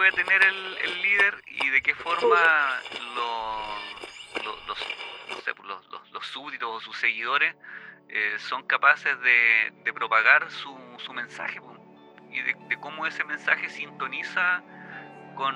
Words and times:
puede 0.00 0.12
tener 0.12 0.42
el, 0.42 1.02
líder 1.02 1.44
y 1.46 1.68
de 1.68 1.82
qué 1.82 1.94
forma 1.94 2.38
los, 3.14 4.44
los, 4.46 4.66
los, 4.66 4.78
no 5.62 6.02
los, 6.10 6.26
súbditos 6.26 6.70
o 6.70 6.80
sus 6.80 6.96
seguidores 6.96 7.54
eh, 8.08 8.36
son 8.38 8.62
capaces 8.62 9.20
de, 9.20 9.92
propagar 9.92 10.50
su, 10.50 10.74
mensaje 11.12 11.60
y 12.30 12.40
de, 12.40 12.80
cómo 12.80 13.06
ese 13.06 13.24
mensaje 13.24 13.68
sintoniza 13.68 14.62
con, 15.34 15.54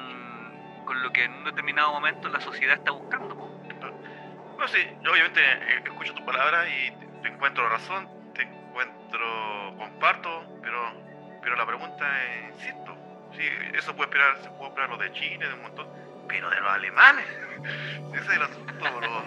con 0.84 1.02
lo 1.02 1.10
que 1.10 1.24
en 1.24 1.32
un 1.32 1.44
determinado 1.44 1.92
momento 1.94 2.28
la 2.28 2.40
sociedad 2.42 2.76
está 2.76 2.90
buscando. 2.90 3.34
Bueno, 3.36 4.68
sí, 4.68 4.86
yo 5.00 5.10
obviamente 5.10 5.40
eh, 5.40 5.82
escucho 5.84 6.12
tus 6.12 6.26
palabras 6.26 6.68
y 6.68 6.90
te, 7.22 7.28
encuentro 7.28 7.66
razón, 7.70 8.10
te 8.34 8.42
encuentro, 8.42 9.74
comparto, 9.78 10.44
pero, 10.60 10.92
pero 11.40 11.56
la 11.56 11.64
pregunta 11.64 12.04
insisto, 12.52 12.93
sí, 13.36 13.48
eso 13.74 13.94
puede 13.96 14.10
esperar, 14.10 14.36
se 14.42 14.50
puede 14.50 14.68
esperar 14.68 14.90
lo 14.90 14.96
de 14.98 15.12
Chile, 15.12 15.48
de 15.48 15.54
un 15.54 15.62
montón, 15.62 15.86
pero 16.28 16.50
de 16.50 16.60
los 16.60 16.70
alemanes, 16.70 17.26
ese 18.14 18.18
es 18.18 18.28
el 18.36 18.42
asunto, 18.42 19.00
los, 19.00 19.24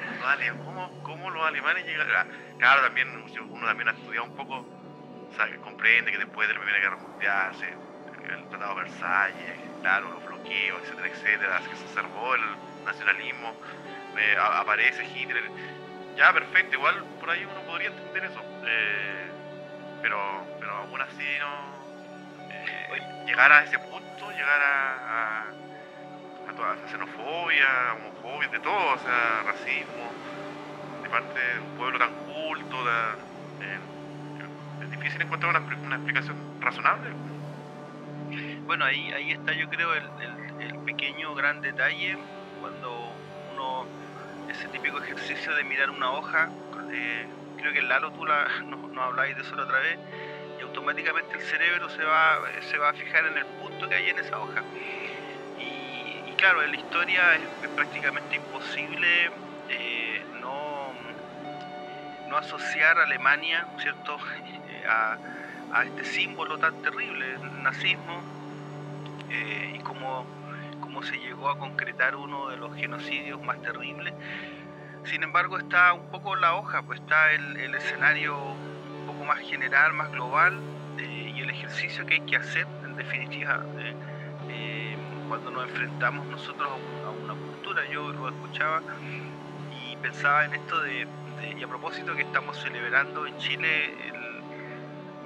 ¿cómo, 0.65 1.03
cómo 1.03 1.29
los 1.29 1.45
alemanes 1.45 1.85
llegan? 1.85 2.07
Ah, 2.15 2.25
Claro, 2.57 2.81
también, 2.81 3.07
uno 3.09 3.65
también 3.67 3.89
ha 3.89 3.91
estudiado 3.91 4.25
un 4.25 4.35
poco, 4.35 4.65
que 5.37 5.57
comprende 5.57 6.11
que 6.11 6.17
después 6.17 6.47
de 6.47 6.53
la 6.55 6.59
Primera 6.59 6.79
Guerra 6.79 6.97
Mundial, 6.97 7.55
se, 7.55 7.67
el 7.67 8.49
Tratado 8.49 8.75
de 8.75 8.81
Versalles, 8.83 9.59
claro, 9.81 10.11
los 10.11 10.25
bloqueos, 10.25 10.81
etcétera, 10.83 11.07
etcétera, 11.07 11.61
se 11.61 11.83
observó 11.85 12.35
el 12.35 12.41
nacionalismo, 12.85 13.53
eh, 14.17 14.35
aparece 14.39 15.05
Hitler. 15.05 15.43
Ya, 16.15 16.33
perfecto, 16.33 16.75
igual 16.75 17.03
por 17.19 17.29
ahí 17.29 17.45
uno 17.45 17.61
podría 17.67 17.89
entender 17.89 18.25
eso. 18.25 18.41
eh, 18.65 19.27
pero, 20.01 20.19
pero 20.59 20.75
aún 20.77 21.01
así 21.01 21.23
no. 21.39 21.76
Llegar 23.25 23.51
a 23.51 23.63
ese 23.63 23.79
punto, 23.79 24.31
llegar 24.31 24.61
a, 24.61 25.49
a, 25.49 26.53
toda 26.55 26.73
esa 26.75 26.87
xenofobia, 26.87 27.93
homofobia, 27.95 28.49
de 28.49 28.59
todo, 28.59 28.93
o 28.93 28.97
sea, 28.97 29.43
racismo, 29.43 30.17
de 31.03 31.09
parte 31.09 31.39
de 31.39 31.59
un 31.61 31.73
pueblo 31.73 31.99
tan 31.99 32.15
culto, 32.15 32.83
de- 32.85 33.17
es 34.81 34.89
difícil 34.89 35.21
encontrar 35.21 35.51
una, 35.51 35.65
una 35.83 35.95
explicación 35.95 36.37
razonable. 36.59 37.15
Bueno, 38.65 38.85
ahí, 38.85 39.11
ahí 39.13 39.31
está 39.31 39.53
yo 39.53 39.67
creo 39.67 39.93
el, 39.93 40.03
el- 40.59 40.73
pequeño 40.85 41.33
gran 41.35 41.61
detalle 41.61 42.15
cuando 42.59 43.19
uno, 43.45 43.91
ese 44.47 44.69
típico 44.69 44.99
ejercicio 44.99 45.53
de 45.55 45.63
mirar 45.63 45.89
una 45.91 46.11
hoja, 46.11 46.53
eh, 46.93 47.27
creo 47.57 47.73
que 47.73 47.81
Lalo 47.81 48.11
tú 48.11 48.25
la, 48.25 48.47
nos, 48.65 48.81
nos 48.91 49.03
habláis 49.05 49.35
de 49.35 49.41
eso 49.41 49.55
la 49.55 49.63
otra 49.63 49.79
vez, 49.79 49.99
automáticamente 50.77 51.33
el 51.33 51.41
cerebro 51.41 51.89
se 51.89 52.03
va, 52.03 52.39
se 52.61 52.77
va 52.77 52.89
a 52.89 52.93
fijar 52.93 53.25
en 53.25 53.37
el 53.37 53.45
punto 53.45 53.89
que 53.89 53.95
hay 53.95 54.09
en 54.09 54.19
esa 54.19 54.39
hoja. 54.39 54.61
Y, 55.59 56.31
claro, 56.33 56.61
en 56.61 56.71
la 56.71 56.77
historia 56.77 57.35
es, 57.35 57.41
es 57.63 57.69
prácticamente 57.69 58.35
imposible 58.35 59.31
eh, 59.69 60.23
no, 60.39 60.93
no 62.29 62.37
asociar 62.37 62.99
a 62.99 63.03
Alemania, 63.03 63.67
¿cierto?, 63.79 64.17
a, 64.87 65.83
este 65.83 66.05
símbolo 66.05 66.57
tan 66.59 66.81
terrible, 66.81 67.33
el 67.33 67.63
nazismo, 67.63 68.21
eh, 69.29 69.73
y 69.75 69.79
cómo, 69.79 70.25
cómo 70.79 71.03
se 71.03 71.17
llegó 71.17 71.49
a 71.49 71.57
concretar 71.57 72.15
uno 72.15 72.49
de 72.49 72.57
los 72.57 72.75
genocidios 72.75 73.41
más 73.41 73.61
terribles. 73.61 74.13
Sin 75.05 75.23
embargo, 75.23 75.57
está 75.57 75.93
un 75.93 76.09
poco 76.09 76.35
la 76.35 76.55
hoja, 76.55 76.81
pues 76.83 76.99
está 76.99 77.31
el, 77.31 77.75
escenario 77.75 78.37
un 78.37 79.05
poco 79.07 79.23
más 79.25 79.39
general, 79.39 79.93
más 79.93 80.11
global, 80.11 80.59
ejercicio 81.57 82.05
que 82.05 82.15
hay 82.15 82.21
que 82.21 82.37
hacer, 82.37 82.65
en 82.85 82.95
definitiva, 82.95 83.63
cuando 85.27 85.51
nos 85.51 85.63
enfrentamos 85.69 86.25
nosotros 86.27 86.69
a, 86.69 86.75
un- 86.75 87.05
a 87.05 87.09
una 87.23 87.33
cultura. 87.33 87.83
Yo 87.91 88.11
lo 88.13 88.29
escuchaba 88.29 88.81
y 89.71 89.95
pensaba 89.97 90.45
en 90.45 90.53
esto 90.53 90.81
de, 90.81 91.07
y 91.57 91.63
a 91.63 91.67
propósito 91.67 92.15
que 92.15 92.21
estamos 92.21 92.57
celebrando 92.57 93.27
en 93.27 93.37
Chile 93.37 93.93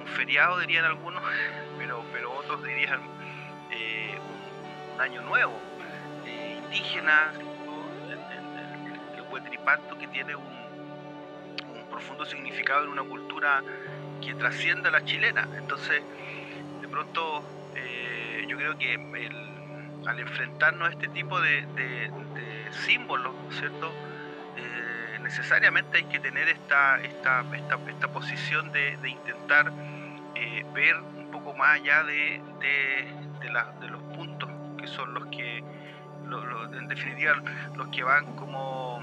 un 0.00 0.06
feriado, 0.06 0.58
dirían 0.60 0.84
algunos, 0.84 1.22
pero, 1.78 2.04
pero 2.12 2.32
otros 2.32 2.62
dirían 2.64 3.00
eh, 3.70 4.18
un, 4.94 5.00
año 5.00 5.22
nuevo, 5.22 5.58
eh, 6.26 6.60
indígena, 6.64 7.32
el, 7.34 8.12
el, 8.12 8.18
el, 9.16 9.16
el 9.16 9.98
que 9.98 10.08
tiene 10.08 10.36
un, 10.36 10.44
un 10.44 11.86
profundo 11.90 12.24
significado 12.24 12.84
en 12.84 12.90
una 12.90 13.02
cultura 13.02 13.62
que 14.24 14.34
trasciende 14.34 14.88
a 14.88 14.92
la 14.92 15.04
chilena. 15.04 15.46
Entonces, 15.58 16.02
de 16.80 16.88
pronto, 16.88 17.44
eh, 17.74 18.44
yo 18.48 18.56
creo 18.56 18.78
que 18.78 18.94
al 20.06 20.18
enfrentarnos 20.18 20.88
a 20.88 20.92
este 20.92 21.08
tipo 21.08 21.40
de, 21.40 21.66
de- 21.76 22.10
de 22.34 22.72
símbolos, 22.72 23.34
¿cierto? 23.50 23.92
Eh, 24.56 25.18
necesariamente 25.20 25.98
hay 25.98 26.04
que 26.04 26.18
tener 26.20 26.48
esta, 26.48 27.00
esta, 27.00 27.44
esta, 27.88 28.08
posición 28.08 28.72
de, 28.72 28.98
intentar 29.08 29.72
eh, 30.34 30.64
ver 30.74 30.96
un 30.96 31.30
poco 31.30 31.54
más 31.54 31.80
allá 31.80 32.04
de, 32.04 32.42
de, 32.60 33.88
los 33.88 34.02
puntos 34.16 34.48
que 34.78 34.86
son 34.86 35.14
los 35.14 35.26
que, 35.26 35.62
lo- 36.26 36.64
en 36.74 36.88
definitiva, 36.88 37.34
los 37.76 37.88
que 37.88 38.02
van 38.02 38.36
como 38.36 39.00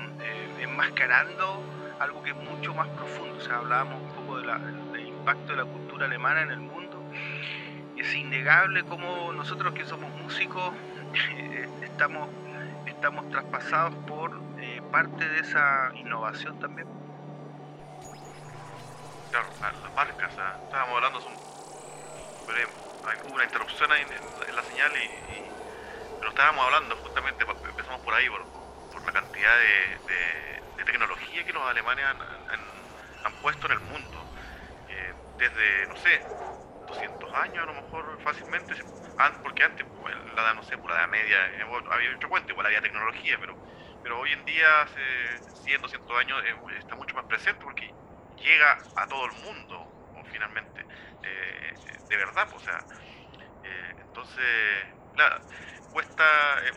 enmascarando 0.60 1.64
algo 2.00 2.24
que 2.24 2.32
es 2.32 2.36
mucho 2.36 2.74
más 2.74 2.88
profundo. 2.90 3.36
O 3.38 3.42
sea, 3.42 3.58
hablábamos 3.58 4.02
un 4.02 4.10
poco 4.16 4.38
de 4.40 4.46
la- 4.46 4.60
impacto 5.20 5.52
de 5.54 5.58
la 5.58 5.66
cultura 5.66 6.06
alemana 6.06 6.42
en 6.42 6.52
el 6.52 6.60
mundo. 6.60 6.98
Es 7.98 8.16
innegable 8.16 8.84
como 8.84 9.34
nosotros 9.34 9.74
que 9.74 9.86
somos 9.86 10.10
músicos 10.22 10.74
estamos, 11.84 12.30
estamos 12.86 13.30
traspasados 13.30 13.96
por 14.08 14.32
eh, 14.62 14.82
parte 14.92 15.28
de 15.28 15.40
esa 15.40 15.92
innovación 15.96 16.58
también. 16.60 16.88
Claro, 19.32 19.48
la- 19.62 19.72
las 19.72 19.96
marcas, 19.96 20.32
estábamos 20.32 20.96
hablando, 20.96 21.20
hubo 23.26 23.36
una 23.36 23.44
interrupción 23.44 23.92
ahí 23.92 24.02
en, 24.02 24.56
la 24.56 24.64
señal 24.64 24.92
y, 24.96 25.06
y- 25.06 25.52
pero 26.20 26.30
estábamos 26.30 26.66
hablando 26.66 26.96
justamente, 26.98 27.44
empezamos 27.44 28.02
por 28.02 28.14
ahí, 28.14 28.28
por, 28.30 28.44
por 28.92 29.06
la 29.06 29.12
cantidad 29.14 29.58
de, 29.58 30.84
tecnología 30.86 31.46
que 31.46 31.54
los 31.54 31.64
alemanes 31.64 32.06
han 33.24 33.34
puesto 33.42 33.68
en 33.68 33.74
el 33.74 33.80
mundo. 33.80 34.19
Desde, 35.40 35.88
no 35.88 35.96
sé, 35.96 36.22
200 36.82 37.34
años 37.34 37.64
a 37.64 37.68
lo 37.68 37.74
mejor 37.76 38.20
fácilmente, 38.22 38.76
porque 39.44 39.64
antes, 39.64 39.86
pues, 39.96 40.16
la 40.36 40.54
no 40.54 40.64
sé, 40.64 40.78
por 40.78 40.92
la 40.92 40.98
edad 41.00 41.10
media, 41.10 41.38
eh, 41.56 41.64
había 41.92 42.14
otro 42.16 42.30
cuento, 42.30 42.52
igual 42.54 42.68
había 42.68 42.82
tecnología, 42.82 43.38
pero, 43.40 43.60
pero 44.02 44.20
hoy 44.20 44.32
en 44.34 44.46
día, 44.46 44.82
hace 44.82 45.02
100, 45.54 45.82
200 45.82 46.18
años, 46.18 46.42
eh, 46.46 46.56
está 46.78 46.96
mucho 46.96 47.16
más 47.16 47.26
presente 47.26 47.62
porque 47.64 47.96
llega 48.36 48.78
a 48.96 49.08
todo 49.08 49.26
el 49.26 49.34
mundo, 49.34 49.96
finalmente, 50.26 50.86
eh, 51.24 51.74
de 52.08 52.18
verdad, 52.18 52.48
pues, 52.52 52.64
o 52.64 52.66
sea, 52.66 52.86
entonces, 53.98 54.88
claro, 55.14 55.44
cuesta, 55.90 56.24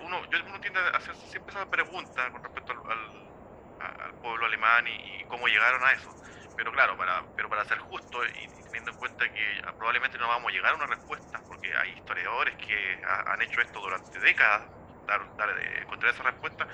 uno, 0.01 0.25
yo, 0.31 0.39
uno 0.47 0.61
tiende 0.61 0.81
a 0.81 0.89
hacer 0.97 1.15
siempre 1.17 1.53
esa 1.53 1.69
pregunta 1.69 2.31
con 2.31 2.43
respecto 2.43 2.73
al, 2.73 2.79
al- 2.99 3.33
al 3.79 4.15
pueblo 4.19 4.47
alemán 4.47 4.85
y 4.89 5.25
cómo 5.27 5.49
llegaron 5.49 5.83
a 5.85 5.93
eso, 5.93 6.17
pero 6.55 6.73
claro, 6.73 6.97
para, 6.97 7.27
pero 7.35 7.49
para 7.49 7.65
ser 7.65 7.79
justo 7.79 8.25
y, 8.27 8.49
teniendo 8.65 8.91
en 8.93 8.97
cuenta 8.99 9.31
que 9.33 9.61
probablemente 9.79 10.19
no 10.19 10.29
vamos 10.29 10.51
a 10.51 10.55
llegar 10.55 10.73
a 10.73 10.77
una 10.77 10.87
respuesta, 10.87 11.43
porque 11.47 11.75
hay 11.77 11.93
historiadores 11.93 12.57
que 12.57 13.01
ha- 13.07 13.33
han 13.35 13.43
hecho 13.43 13.61
esto 13.61 13.81
durante 13.81 14.19
décadas, 14.21 14.63
dar, 15.07 15.21
dar, 15.37 15.51
eh, 15.59 15.83
encontrar 15.83 16.13
esa 16.15 16.23
respuesta, 16.25 16.67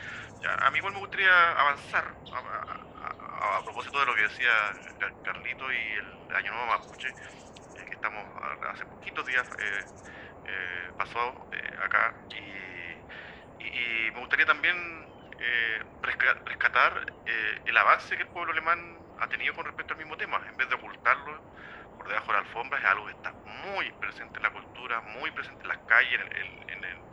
a 0.60 0.70
mí 0.70 0.78
igual 0.78 0.92
me 0.94 1.00
gustaría 1.00 1.52
avanzar 1.52 2.04
a, 2.32 3.62
propósito 3.64 4.00
de 4.00 4.06
lo 4.06 4.14
que 4.14 4.22
decía 4.22 4.50
Car- 4.98 5.14
Carlito 5.22 5.70
y 5.72 5.94
el 5.96 6.28
Año 6.36 6.52
Nuevo 6.52 6.66
Mapuche, 6.68 7.08
eh, 7.08 7.84
que 7.86 7.94
estamos 7.94 8.26
hace 8.70 8.86
poquitos 8.86 9.26
días 9.26 9.46
eh, 9.58 9.86
eh, 10.44 10.92
pasó 10.96 11.48
eh, 11.52 11.76
acá, 11.84 12.14
y, 12.30 12.92
y- 13.58 14.06
y 14.08 14.10
me 14.12 14.20
gustaría 14.20 14.46
también 14.46 14.76
resca- 16.02 16.36
rescatar 16.44 17.06
el 17.64 17.76
avance 17.76 18.16
que 18.16 18.22
el 18.24 18.30
pueblo 18.30 18.52
alemán 18.52 19.07
ha 19.18 19.28
tenido 19.28 19.54
con 19.54 19.64
respecto 19.66 19.94
al 19.94 19.98
mismo 19.98 20.16
tema, 20.16 20.42
en 20.48 20.56
vez 20.56 20.68
de 20.68 20.76
ocultarlo 20.76 21.44
por 21.96 22.08
debajo 22.08 22.28
de 22.28 22.34
la 22.34 22.38
alfombra, 22.40 22.78
es 22.78 22.84
algo 22.84 23.06
que 23.06 23.12
está 23.12 23.34
muy 23.44 23.90
presente 23.92 24.38
en 24.38 24.44
la 24.44 24.52
cultura, 24.52 25.00
muy 25.02 25.30
presente 25.32 25.64
en 25.64 25.68
las 25.68 25.78
calles, 25.86 26.20
en, 26.20 26.84
el- 26.84 27.04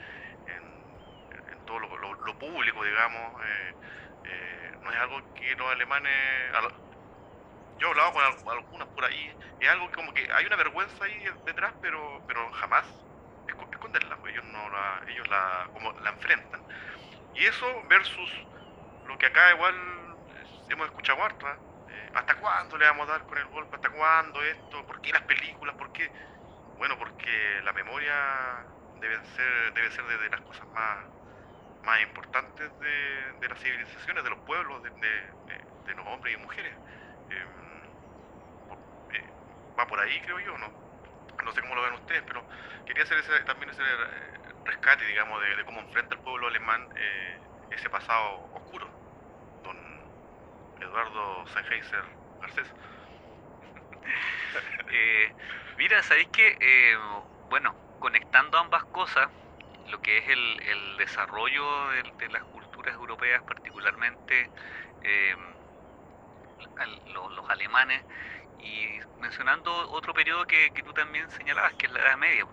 en 1.52 1.62
todo 1.66 1.80
lo, 1.80 1.98
lo- 1.98 2.14
lo 2.14 2.38
público, 2.38 2.84
digamos. 2.84 3.42
eh, 3.44 3.76
eh, 4.24 4.72
no 4.82 4.92
es 4.92 4.98
algo 4.98 5.22
que 5.34 5.56
los 5.56 5.72
alemanes... 5.72 6.52
yo 7.78 7.88
he 7.88 7.90
hablado 7.92 8.14
con 8.14 8.24
al- 8.24 8.58
algunos 8.58 8.88
por 8.90 9.06
ahí, 9.06 9.36
es 9.60 9.70
algo 9.70 9.92
como 9.92 10.14
que 10.14 10.28
hay 10.34 10.46
una 10.46 10.56
vergüenza 10.56 11.06
ahí 11.06 11.26
detrás, 11.44 11.76
pero, 11.82 12.24
pero 12.28 12.50
jamás 12.54 12.86
esco- 13.48 13.68
esconderla, 13.72 14.20
ellos 14.30 14.44
no 14.46 14.70
la, 14.70 15.04
ellos 15.08 15.28
la, 15.28 15.70
como 15.74 15.92
la 16.00 16.10
enfrentan. 16.12 16.64
Y 17.34 17.46
eso 17.46 17.68
versus 17.88 18.32
lo 19.04 19.18
que 19.18 19.28
acá 19.28 19.52
igual 19.54 19.76
eh, 19.76 20.48
hemos 20.70 20.88
escuchado 20.88 21.24
harto, 21.24 21.48
¿ah? 21.48 21.62
¿Hasta 22.14 22.36
cuándo 22.36 22.78
le 22.78 22.86
vamos 22.86 23.10
a 23.10 23.14
dar 23.14 23.24
con 23.26 23.38
el 23.38 23.46
golpe? 23.48 23.76
¿Hasta 23.76 23.90
cuándo 23.90 24.42
esto? 24.44 24.86
¿Por 24.86 25.02
qué 25.02 25.12
las 25.12 25.24
películas? 25.24 25.76
¿Por 25.76 25.92
qué? 25.92 26.10
Bueno, 26.78 26.98
porque 26.98 27.62
la 27.64 27.74
memoria 27.74 28.66
deben 29.00 29.26
ser, 29.36 29.74
debe 29.74 29.92
ser 29.92 30.06
de, 30.06 30.30
las 30.30 30.42
cosas 30.42 30.68
más, 30.68 30.98
más 31.84 32.02
importantes 32.02 32.72
de, 32.80 33.48
las 33.48 33.60
civilizaciones, 33.60 34.24
de 34.24 34.30
los 34.30 34.40
pueblos, 34.40 34.84
de, 34.84 35.94
los 35.96 36.08
hombres 36.08 36.34
y 36.34 36.38
mujeres. 36.38 36.74
Em, 37.30 39.16
eh, 39.16 39.30
va 39.78 39.88
por 39.88 40.00
ahí, 40.00 40.20
creo 40.22 40.40
yo, 40.40 40.58
¿no? 40.58 40.70
No 41.44 41.52
sé 41.52 41.62
cómo 41.62 41.76
lo 41.76 41.84
ven 41.84 41.94
ustedes, 41.94 42.24
pero 42.28 42.44
quería 42.86 43.04
hacer 43.04 43.20
ese, 43.20 43.40
también 43.42 43.70
ese 43.70 43.84
rescate, 44.66 45.06
digamos, 45.06 45.42
de, 45.42 45.64
cómo 45.66 45.82
enfrenta 45.82 46.16
el 46.16 46.22
pueblo 46.22 46.48
alemán 46.48 46.90
eh, 46.96 47.40
ese 47.72 47.90
pasado 47.90 48.50
oscuro. 48.54 48.95
Eduardo 50.86 51.46
Sennheiser 51.48 52.04
Garcés. 52.42 52.68
mira, 55.78 56.04
¿sabéis 56.04 56.30
que, 56.30 56.98
bueno, 57.50 57.76
conectando 58.00 58.58
ambas 58.58 58.86
cosas, 58.86 59.30
lo 59.88 60.00
que 60.02 60.18
es 60.20 60.30
el, 60.30 60.98
desarrollo 60.98 61.90
de, 62.18 62.30
las 62.30 62.44
culturas 62.46 62.96
europeas, 62.96 63.44
particularmente 63.44 64.50
eh, 65.02 65.36
los, 67.08 67.50
alemanes, 67.50 68.04
y 68.60 69.00
mencionando 69.20 69.72
otro 69.92 70.14
periodo 70.14 70.46
que, 70.46 70.72
tú 70.84 70.94
también 70.94 71.30
señalabas, 71.32 71.74
que 71.76 71.88
es 71.88 71.92
la 71.92 72.00
Edad 72.00 72.18
Media. 72.18 72.46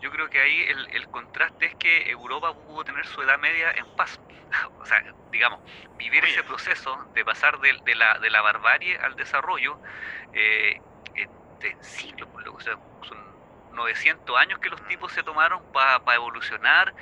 Yo 0.00 0.10
creo 0.10 0.28
que 0.28 0.40
ahí 0.40 0.62
el, 0.68 1.08
contraste 1.08 1.66
es 1.66 1.74
que 1.76 2.10
Europa 2.10 2.52
pudo 2.66 2.84
tener 2.84 3.06
su 3.06 3.20
Edad 3.22 3.38
Media 3.38 3.70
en 3.72 3.86
paz. 3.96 4.18
o 4.80 4.86
sea, 4.86 5.02
digamos, 5.30 5.60
vivir 5.96 6.24
ese 6.24 6.42
proceso 6.42 6.96
de 7.14 7.24
pasar 7.24 7.58
de, 7.60 7.94
la, 7.94 8.18
de 8.18 8.30
la 8.30 8.40
barbarie 8.40 8.98
al 8.98 9.16
desarrollo 9.16 9.80
eh, 10.32 10.80
en 11.14 11.84
siglos, 11.84 12.28
o 12.52 12.60
sea, 12.60 12.78
son 13.02 13.18
900 13.72 14.36
años 14.36 14.60
que 14.60 14.70
los 14.70 14.80
tipos 14.86 15.12
se 15.12 15.22
tomaron 15.22 15.60
para 15.72 16.14
evolucionar 16.14 16.94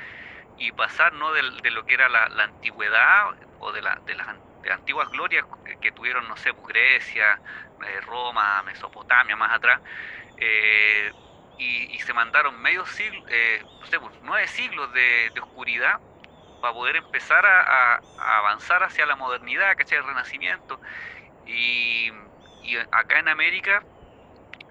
y 0.59 0.73
pasar 0.73 1.13
¿no? 1.13 1.33
de, 1.33 1.71
lo 1.71 1.85
que 1.85 1.95
era 1.95 2.09
la, 2.09 2.25
antigüedad 2.45 3.35
o 3.59 3.73
de, 3.73 3.83
la, 3.83 3.97
de 4.07 4.15
las 4.15 4.29
antiguas 4.71 5.09
glorias 5.11 5.45
que, 5.81 5.93
tuvieron, 5.93 6.27
no 6.29 6.37
sé, 6.37 6.53
pues, 6.55 6.69
Grecia, 6.69 7.41
eh, 7.87 8.01
Roma, 8.03 8.63
Mesopotamia, 8.63 9.37
más 9.37 9.53
atrás, 9.53 9.81
eh, 10.39 11.13
y, 11.59 11.99
se 12.01 12.13
mandaron 12.13 12.61
medio 12.61 12.87
siglo, 12.87 13.25
eh, 13.29 13.65
no 13.81 13.87
sé, 13.87 13.99
pues, 13.99 14.15
nueve 14.23 14.47
siglos 14.47 14.93
de, 14.93 15.33
oscuridad 15.41 15.99
para 16.67 16.75
poder 16.75 16.97
empezar 16.97 17.47
a, 17.47 18.01
avanzar 18.19 18.83
hacia 18.83 19.07
la 19.07 19.15
modernidad, 19.15 19.77
¿cachai? 19.77 19.99
El 19.99 20.05
renacimiento. 20.05 20.81
Y, 21.47 22.11
acá 22.91 23.21
en 23.21 23.29
América 23.29 23.85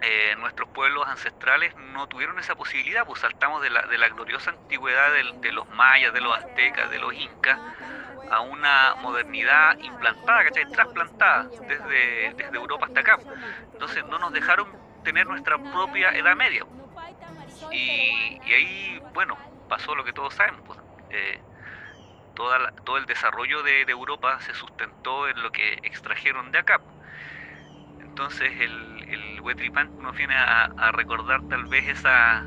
eh, 0.01 0.35
nuestros 0.39 0.67
pueblos 0.71 1.07
ancestrales 1.07 1.73
no 1.93 2.07
tuvieron 2.07 2.37
esa 2.37 2.53
posibilidad, 2.55 3.05
pues 3.05 3.21
saltamos 3.21 3.61
de 3.61 3.69
la, 3.69 4.09
gloriosa 4.09 4.51
antigüedad 4.51 5.13
de, 5.39 5.51
los 5.53 5.69
mayas, 5.69 6.13
de 6.13 6.19
los 6.19 6.37
aztecas, 6.37 6.91
de 6.91 6.99
los 6.99 7.13
incas, 7.13 7.57
a 8.29 8.41
una 8.41 8.95
modernidad 8.95 9.77
implantada, 9.77 10.43
¿cachai? 10.43 10.69
Trasplantada 10.69 11.47
desde, 11.61 12.33
desde 12.35 12.57
Europa 12.57 12.87
hasta 12.87 12.99
acá. 12.99 13.19
Entonces 13.71 14.03
no 14.07 14.19
nos 14.19 14.33
dejaron 14.33 14.67
tener 15.05 15.25
nuestra 15.27 15.57
propia 15.57 16.09
Edad 16.09 16.35
Media. 16.35 16.65
Y, 17.71 18.51
ahí, 18.53 19.01
bueno, 19.13 19.37
pasó 19.69 19.95
lo 19.95 20.03
que 20.03 20.11
todos 20.11 20.33
sabemos. 20.33 20.61
Pues, 20.65 20.79
eh, 21.11 21.39
todo 22.35 22.97
el 22.97 23.05
desarrollo 23.05 23.63
de, 23.63 23.81
Europa 23.83 24.39
se 24.41 24.53
sustentó 24.53 25.27
en 25.27 25.41
lo 25.41 25.51
que 25.51 25.79
extrajeron 25.83 26.51
de 26.51 26.59
acá. 26.59 26.79
Entonces 27.99 28.51
el, 28.59 29.05
el 29.09 29.41
nos 30.01 30.15
viene 30.15 30.35
a, 30.35 30.91
recordar 30.91 31.41
tal 31.47 31.65
vez 31.65 31.87
esa 31.87 32.43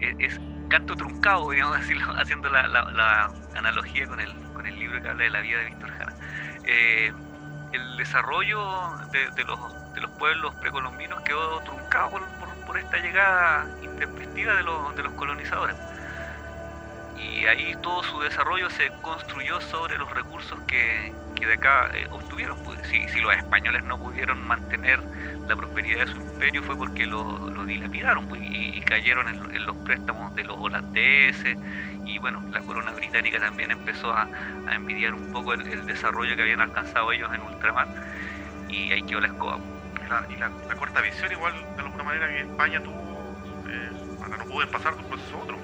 e, 0.00 0.14
es, 0.18 0.40
canto 0.68 0.96
truncado, 0.96 1.50
digamos 1.50 1.78
decirlo, 1.80 2.12
haciendo 2.14 2.48
la, 2.48 3.30
analogía 3.54 4.06
con 4.06 4.20
el, 4.20 4.32
con 4.54 4.66
el 4.66 4.78
libro 4.78 5.02
que 5.02 5.08
habla 5.08 5.24
de 5.24 5.30
la 5.30 5.40
vida 5.40 5.58
de 5.58 5.64
Víctor 5.66 5.90
Jara. 5.90 6.14
Eh, 6.64 7.12
el 7.72 7.96
desarrollo 7.96 8.60
de, 9.12 9.44
los, 9.44 10.10
pueblos 10.18 10.54
precolombinos 10.56 11.20
quedó 11.22 11.60
truncado 11.60 12.10
por, 12.10 12.22
por, 12.66 12.78
esta 12.78 12.98
llegada 12.98 13.66
intempestiva 13.82 14.54
de 14.54 14.62
los 15.02 15.12
colonizadores. 15.14 15.76
Y 17.20 17.46
ahí 17.46 17.74
todo 17.82 18.02
su 18.02 18.20
desarrollo 18.20 18.70
se 18.70 18.90
construyó 19.02 19.60
sobre 19.60 19.98
los 19.98 20.10
recursos 20.10 20.58
que, 20.66 21.12
que 21.36 21.46
de 21.46 21.54
acá 21.54 21.90
eh, 21.94 22.06
obtuvieron. 22.10 22.58
Pues, 22.64 22.80
si, 22.88 23.06
si, 23.08 23.20
los 23.20 23.34
españoles 23.34 23.84
no 23.84 23.98
pudieron 23.98 24.46
mantener 24.46 25.00
la 25.48 25.56
prosperidad 25.56 26.06
de 26.06 26.12
su 26.12 26.20
imperio 26.20 26.62
fue 26.62 26.76
porque 26.76 27.06
lo, 27.06 27.50
dilapidaron 27.66 28.26
pues, 28.28 28.40
y, 28.42 28.80
cayeron 28.82 29.28
en, 29.28 29.66
los 29.66 29.76
préstamos 29.78 30.34
de 30.34 30.44
los 30.44 30.56
holandeses 30.58 31.56
y 32.04 32.18
bueno, 32.18 32.42
la 32.52 32.60
corona 32.60 32.92
británica 32.92 33.38
también 33.38 33.70
empezó 33.70 34.12
a, 34.12 34.28
envidiar 34.72 35.14
un 35.14 35.32
poco 35.32 35.52
el, 35.52 35.86
desarrollo 35.86 36.34
que 36.36 36.42
habían 36.42 36.60
alcanzado 36.60 37.12
ellos 37.12 37.30
en 37.34 37.42
ultramar 37.42 37.88
y 38.68 38.92
ahí 38.92 39.02
quedó 39.02 39.20
la 39.20 39.28
escoba. 39.28 39.58
y 40.28 40.36
la, 40.36 40.50
corta 40.76 41.00
visión 41.00 41.30
igual 41.30 41.54
de 41.76 41.82
alguna 41.82 42.04
manera 42.04 42.28
que 42.28 42.40
España 42.40 42.82
tuvo, 42.82 43.36
eh, 43.68 43.90
no 44.38 44.44
pudo 44.46 44.66
pasar 44.68 44.94
de 44.94 45.02
un 45.02 45.08
proceso 45.08 45.38
otro, 45.38 45.58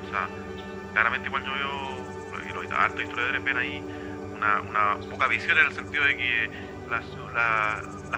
claramente 0.96 1.28
igual 1.28 1.44
yo 1.44 1.52
veo, 1.52 2.42
y 2.48 2.52
los 2.54 2.72
altos 2.72 3.04
historiadores 3.04 3.44
ven 3.44 3.58
ahí 3.58 3.84
una, 4.32 4.96
poca 5.10 5.28
visión 5.28 5.58
en 5.58 5.66
el 5.66 5.72
sentido 5.74 6.04
de 6.04 6.16
que 6.16 6.50
las, 6.88 7.04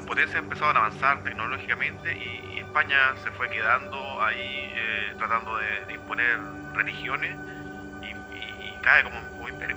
potencias 0.06 0.40
empezaron 0.40 0.76
a 0.76 0.86
avanzar 0.86 1.24
tecnológicamente 1.24 2.16
y, 2.16 2.58
España 2.60 3.16
se 3.24 3.32
fue 3.32 3.50
quedando 3.50 4.22
ahí 4.22 4.72
eh, 4.76 5.14
tratando 5.18 5.56
de, 5.56 5.92
imponer 5.92 6.38
religiones 6.74 7.36
y, 8.00 8.72
cae 8.80 9.02
como, 9.02 9.18
un 9.42 9.48
imperio. 9.48 9.76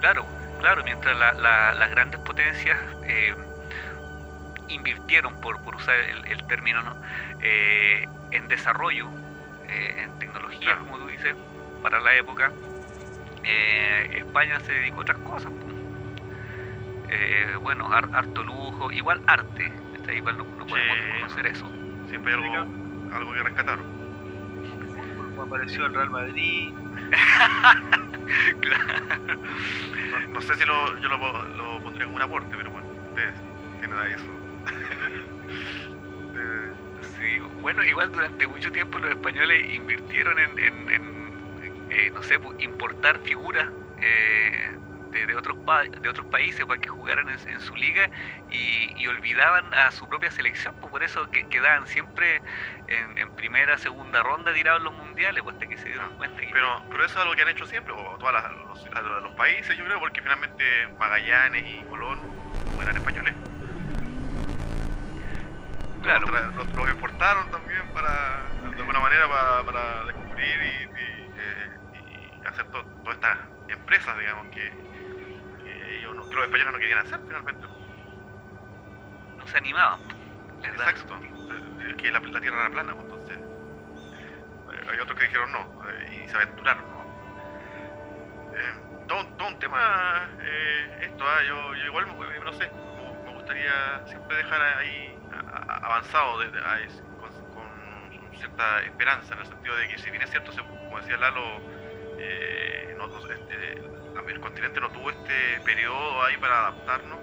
Claro, 0.00 0.26
claro, 0.58 0.82
mientras 0.82 1.16
las 1.16 1.90
grandes 1.90 2.18
potencias 2.20 2.78
eh, 3.04 3.32
invirtieron, 4.66 5.40
por, 5.40 5.62
por 5.62 5.76
usar 5.76 5.94
el, 5.94 6.44
término, 6.48 6.82
¿no? 6.82 6.96
Eh, 7.40 8.08
en 8.32 8.48
desarrollo, 8.48 9.08
en 9.68 10.18
tecnología, 10.18 10.78
como 10.78 10.98
tú 10.98 11.06
dices, 11.08 11.34
para 11.82 12.00
la 12.00 12.16
época, 12.16 12.52
eh, 13.44 14.18
España 14.18 14.58
se 14.60 14.72
dedicó 14.72 14.98
a 14.98 15.02
otras 15.02 15.18
cosas. 15.18 15.52
Eh, 17.08 17.54
bueno, 17.62 17.88
harto 17.92 18.42
lujo, 18.42 18.90
igual 18.90 19.22
arte, 19.26 19.70
igual 20.14 20.38
no, 20.38 20.44
no 20.44 20.66
podemos 20.66 20.96
conocer 21.20 21.46
eso. 21.46 21.70
Siempre 22.08 22.34
hay 22.34 22.42
algo, 22.42 22.66
algo 23.12 23.32
que 23.32 23.42
rescatar. 23.42 23.78
apareció 25.40 25.86
el 25.86 25.94
Real 25.94 26.10
Madrid. 26.10 26.72
no, 30.30 30.40
sé 30.40 30.56
si 30.56 30.64
lo, 30.64 30.98
yo 30.98 31.08
lo, 31.08 31.18
lo, 31.56 31.80
pondría 31.82 32.06
como 32.06 32.16
un 32.16 32.22
aporte, 32.22 32.56
pero 32.56 32.70
bueno, 32.70 32.88
ustedes 33.08 33.34
tienen 33.80 33.98
ahí 33.98 34.12
eso. 34.12 34.24
bueno, 37.38 37.84
igual 37.84 38.12
durante 38.12 38.46
mucho 38.46 38.70
tiempo 38.72 38.98
los 38.98 39.10
españoles 39.10 39.72
invirtieron 39.72 40.38
en, 40.38 40.58
en 40.58 40.86
eh, 41.96 42.10
no 42.12 42.22
sé, 42.22 42.38
pues, 42.38 42.60
importar 42.60 43.20
figuras 43.20 43.68
eh, 44.02 44.76
de, 45.12 45.34
otros 45.34 45.56
de 46.02 46.08
otros 46.08 46.26
países 46.26 46.66
para 46.66 46.80
que 46.80 46.88
jugaran 46.88 47.28
en, 47.28 47.60
su 47.60 47.74
liga 47.74 48.10
y, 48.50 49.06
olvidaban 49.06 49.72
a 49.72 49.92
su 49.92 50.08
propia 50.08 50.30
selección, 50.32 50.74
pues 50.80 50.90
por 50.90 51.02
eso 51.04 51.30
que, 51.30 51.46
quedaban 51.48 51.86
siempre 51.86 52.42
en, 52.88 53.30
primera, 53.36 53.78
segunda 53.78 54.22
ronda 54.22 54.52
tirados 54.52 54.82
los 54.82 54.92
mundiales, 54.94 55.42
pues 55.44 55.54
hasta 55.54 55.68
que 55.68 55.78
se 55.78 55.88
dieron 55.88 56.16
cuenta. 56.16 56.42
Pero, 56.52 56.82
pero 56.90 57.04
eso 57.04 57.14
es 57.14 57.22
algo 57.22 57.34
que 57.34 57.42
han 57.42 57.48
hecho 57.48 57.66
siempre, 57.66 57.92
o 57.92 58.18
todos 58.18 58.34
los, 58.66 59.22
los, 59.22 59.32
países, 59.34 59.76
yo 59.78 59.84
creo, 59.84 60.00
porque 60.00 60.20
finalmente 60.20 60.64
Magallanes 60.98 61.64
y 61.66 61.84
Colón 61.84 62.18
eran 62.82 62.96
españoles. 62.96 63.34
Claro. 66.06 66.26
Los, 66.54 66.72
los, 66.72 66.88
exportaron 66.88 67.50
también 67.50 67.82
para, 67.92 68.44
de 68.70 68.80
alguna 68.80 69.00
manera, 69.00 69.28
para, 69.28 69.64
para 69.64 70.04
descubrir 70.04 70.62
y 70.62 72.46
hacer 72.46 72.64
todas 72.66 72.86
estas 73.10 73.38
empresas, 73.68 74.16
digamos, 74.18 74.46
que, 74.54 74.72
ellos 75.98 76.14
los 76.14 76.44
españoles 76.44 76.72
no 76.72 76.78
querían 76.78 76.98
hacer 77.00 77.20
finalmente. 77.26 77.66
No 79.36 79.46
se 79.48 79.58
animaban. 79.58 80.00
Exacto, 80.62 81.18
es 81.88 81.94
que 81.96 82.10
la, 82.12 82.20
tierra 82.20 82.60
era 82.60 82.70
plana, 82.70 82.94
pues, 82.94 83.04
entonces 83.04 83.38
eh, 83.38 84.90
hay 84.92 84.98
otros 85.00 85.18
que 85.18 85.26
dijeron 85.26 85.52
no 85.52 85.90
eh, 85.90 86.24
y 86.24 86.28
se 86.28 86.36
aventuraron. 86.36 86.84
Eh, 88.54 89.06
todo, 89.08 89.26
todo, 89.36 89.48
un 89.48 89.58
tema 89.58 90.28
esto, 91.00 91.24
ah, 91.26 91.42
yo, 91.46 91.74
yo, 91.74 91.84
igual 91.86 92.06
no 92.44 92.52
sé, 92.52 92.70
me 93.24 93.32
gustaría 93.32 94.06
siempre 94.06 94.36
dejar 94.36 94.62
ahí 94.62 95.15
avanzado 95.86 96.38
con, 97.20 97.30
con, 97.54 98.36
cierta 98.36 98.82
esperanza 98.82 99.34
en 99.34 99.40
el 99.40 99.46
sentido 99.46 99.76
de 99.76 99.88
que 99.88 99.98
si 99.98 100.10
bien 100.10 100.22
es 100.22 100.30
cierto, 100.30 100.52
como 100.52 100.98
decía 101.00 101.16
Lalo, 101.16 101.60
eh, 102.18 102.76
este, 103.30 103.82
el 104.28 104.40
continente 104.40 104.80
no 104.80 104.90
tuvo 104.90 105.10
este 105.10 105.60
periodo 105.64 106.22
ahí 106.24 106.36
para 106.38 106.58
adaptarnos. 106.58 107.18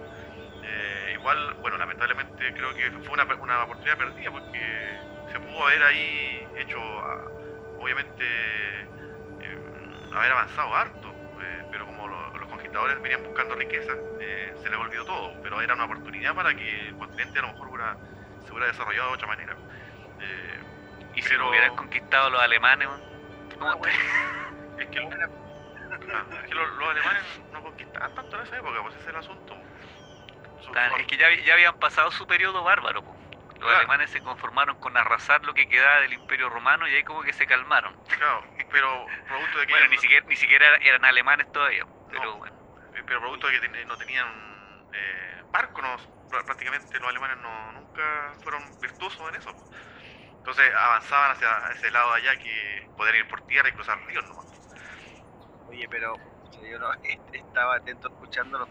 Eh, 0.64 1.12
igual, 1.16 1.56
bueno, 1.62 1.78
lamentablemente 1.78 2.54
creo 2.54 2.74
que 2.74 2.90
fue 3.04 3.14
una, 3.14 3.26
una, 3.36 3.64
oportunidad 3.64 3.98
perdida 3.98 4.32
porque 4.32 5.00
se 5.32 5.40
pudo 5.40 5.68
haber 5.68 5.84
ahí 5.84 6.48
hecho 6.58 6.80
obviamente 7.80 8.24
eh, 9.42 9.58
haber 10.14 10.32
avanzado 10.32 10.74
harto, 10.74 11.10
eh, 11.42 11.66
pero 11.70 11.86
como 11.86 12.08
los 12.08 12.48
conquistadores 12.48 13.02
venían 13.02 13.24
buscando 13.24 13.56
riqueza, 13.56 13.94
se 14.62 14.70
les 14.70 14.80
olvidó 14.80 15.06
todo, 15.06 15.34
pero 15.44 15.62
era 15.62 15.74
una 15.74 15.86
oportunidad 15.86 16.34
para 16.34 16.56
que 16.56 16.88
el 16.88 16.96
continente 16.96 17.40
a 17.40 17.42
lo 17.42 17.48
mejor 17.50 17.70
se 18.46 18.52
hubiera 18.52 18.68
desarrollado 18.68 19.10
de 19.10 19.16
otra 19.16 19.28
manera. 19.28 19.56
y 21.16 21.22
si 21.22 21.34
lo 21.36 21.50
hubieran 21.50 21.76
conquistado 21.76 22.30
los 22.30 22.42
alemanes, 22.42 22.90
ah, 23.62 23.76
es 24.80 24.88
que, 24.88 25.00
los, 25.00 26.90
alemanes 26.90 27.24
no 27.52 27.62
conquistaban 27.62 28.16
tanto 28.16 28.38
en 28.38 28.44
esa 28.44 28.58
época, 28.58 28.82
pues 28.82 28.96
ese 28.96 29.04
es 29.04 29.10
el 29.10 29.16
asunto. 29.16 29.58
es 30.98 31.08
que 31.08 31.18
ya, 31.18 31.30
ya 31.46 31.54
habían 31.54 31.78
pasado 31.80 32.12
su 32.12 32.26
periodo 32.26 32.64
bárbaro. 32.64 33.04
Los 33.64 33.76
alemanes 33.78 34.10
se 34.10 34.20
conformaron 34.22 34.78
con 34.80 34.98
arrasar 34.98 35.42
lo 35.46 35.54
que 35.54 35.70
quedaba 35.70 36.02
del 36.02 36.14
imperio 36.14 36.50
romano 36.50 36.86
y 36.86 36.96
ahí 36.96 37.04
como 37.04 37.22
que 37.22 37.32
se 37.32 37.48
calmaron. 37.48 37.96
Claro, 38.10 38.44
pero 38.70 39.06
producto 39.26 39.60
de 39.60 39.68
que... 39.68 39.74
bueno, 39.74 39.88
ni 39.88 39.98
siquiera, 40.00 40.26
ni 40.28 40.36
siquiera 40.36 40.76
eran 40.82 41.06
alemanes 41.06 41.50
todavía, 41.54 41.86
pero 42.12 42.36
bueno. 42.36 42.54
Eh, 42.94 43.04
pero 43.06 43.22
producto 43.22 43.48
de 43.48 43.62
que 43.62 43.86
no 43.86 43.98
tenían 43.98 44.28
eh, 44.92 45.44
barcos, 45.50 46.10
prácticamente 46.30 47.00
los 47.00 47.08
alemanes 47.08 47.38
no, 47.38 47.83
nunca 47.94 48.38
fueron 48.42 48.64
virtuosos 48.82 49.30
en 49.30 49.36
eso. 49.36 49.52
Entonces 50.38 50.74
avanzaban 50.76 51.32
hacia 51.32 51.72
ese 51.72 51.92
lado 51.92 52.14
de 52.14 52.22
allá 52.22 52.40
que 52.40 52.90
poder 52.98 53.16
ir 53.16 53.28
por 53.28 53.42
tierra 53.42 53.70
y 53.70 53.72
cruzar 53.72 53.98
ríos 54.08 54.26
nomás. 54.26 54.46
Oye, 55.68 55.88
pero 55.90 56.16
yo 56.70 56.80
no 56.80 56.90
estaba 57.34 57.76
atento 57.76 58.08
escuchándolo 58.10 58.68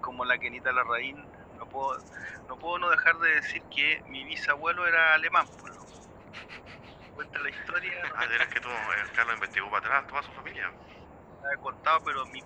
como 0.00 0.24
la 0.24 0.38
Kenita 0.38 0.72
Larraín 0.72 1.26
no 1.58 1.66
puedo, 1.66 2.00
no 2.46 2.56
puedo 2.56 2.78
no 2.78 2.90
dejar 2.90 3.18
de 3.18 3.34
decir 3.34 3.62
que 3.74 4.00
mi 4.06 4.24
bisabuelo 4.24 4.86
era 4.86 5.14
alemán. 5.14 5.46
Pues, 5.58 5.72
Cuenta 7.14 7.40
la 7.40 7.50
historia. 7.50 8.00
Ah, 8.14 8.26
es 8.30 8.48
que 8.48 8.60
tú, 8.60 8.68
eh, 8.68 9.06
Carlos 9.16 9.34
investigó 9.34 9.68
para 9.70 9.84
atrás 9.84 10.06
toda 10.06 10.22
su 10.22 10.30
familia. 10.32 10.70
La 11.42 11.52
he 11.52 11.56
contado, 11.60 12.00
pero 12.04 12.24
mi, 12.26 12.44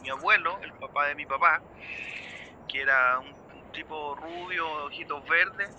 mi 0.00 0.08
abuelo, 0.08 0.58
el 0.62 0.72
papá 0.72 1.08
de 1.08 1.14
mi 1.14 1.26
papá, 1.26 1.62
que 2.68 2.80
era 2.80 3.18
un, 3.18 3.37
tipo 3.72 4.14
rubio, 4.16 4.86
ojitos 4.86 5.26
verdes, 5.28 5.70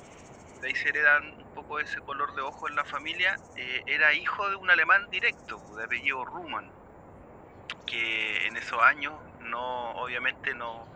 de 0.62 0.68
ahí 0.68 0.76
se 0.76 0.90
heredan 0.90 1.24
un 1.38 1.54
poco 1.54 1.80
ese 1.80 2.00
color 2.02 2.36
de 2.36 2.42
ojo 2.42 2.68
en 2.68 2.76
la 2.76 2.84
familia, 2.86 3.38
eh, 3.56 3.84
era 3.86 4.14
hijo 4.14 4.50
de 4.50 4.56
un 4.56 4.70
alemán 4.70 5.10
directo, 5.10 5.58
de 5.76 5.84
apellido 5.84 6.26
Ruman, 6.26 6.72
que 7.86 8.48
en 8.48 8.58
esos 8.58 8.82
años 8.82 9.14
no, 9.40 9.92
obviamente 9.92 10.54
no, 10.54 10.88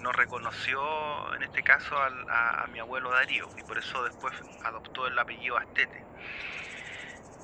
no 0.00 0.12
reconoció 0.12 1.34
en 1.34 1.42
este 1.42 1.62
caso 1.62 1.96
a, 1.96 2.66
mi 2.72 2.78
abuelo 2.78 3.10
Darío 3.10 3.48
y 3.56 3.62
por 3.62 3.78
eso 3.78 4.04
después 4.04 4.32
adoptó 4.64 5.06
el 5.06 5.18
apellido 5.18 5.56
Astete. 5.58 6.04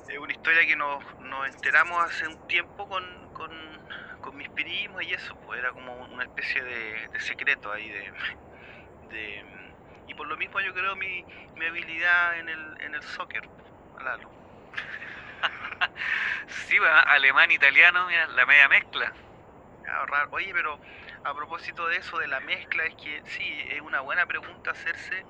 Es 0.07 0.17
una 0.17 0.31
historia 0.31 0.65
que 0.65 0.75
nos, 0.75 1.03
enteramos 1.47 2.03
hace 2.03 2.27
un 2.27 2.47
tiempo 2.47 2.87
con, 2.87 3.27
mis 4.33 4.49
primos 4.49 5.01
y 5.03 5.13
eso, 5.13 5.35
pues 5.45 5.57
era 5.57 5.71
como 5.71 5.95
una 6.13 6.23
especie 6.23 6.61
de, 6.61 7.19
secreto 7.19 7.71
ahí 7.71 7.89
de, 7.89 8.11
y 10.07 10.13
por 10.13 10.27
lo 10.27 10.37
mismo 10.37 10.59
yo 10.61 10.73
creo 10.73 10.95
mi, 10.95 11.25
mi 11.55 11.65
habilidad 11.65 12.39
en 12.39 12.49
el, 12.49 12.75
en 12.81 12.95
el 12.95 13.01
soccer, 13.03 13.41
Lalo. 14.03 14.29
sí, 16.47 16.77
alemán, 17.07 17.51
italiano, 17.51 18.09
la 18.09 18.45
media 18.45 18.67
mezcla. 18.69 19.13
Oye, 20.31 20.53
pero 20.53 20.79
a 21.23 21.33
propósito 21.33 21.87
de 21.87 21.97
eso, 21.97 22.17
de 22.19 22.27
la 22.27 22.39
mezcla, 22.41 22.85
es 22.85 22.95
que 22.95 23.21
sí, 23.25 23.65
es 23.69 23.81
una 23.81 24.01
buena 24.01 24.25
pregunta 24.25 24.71
hacerse, 24.71 25.25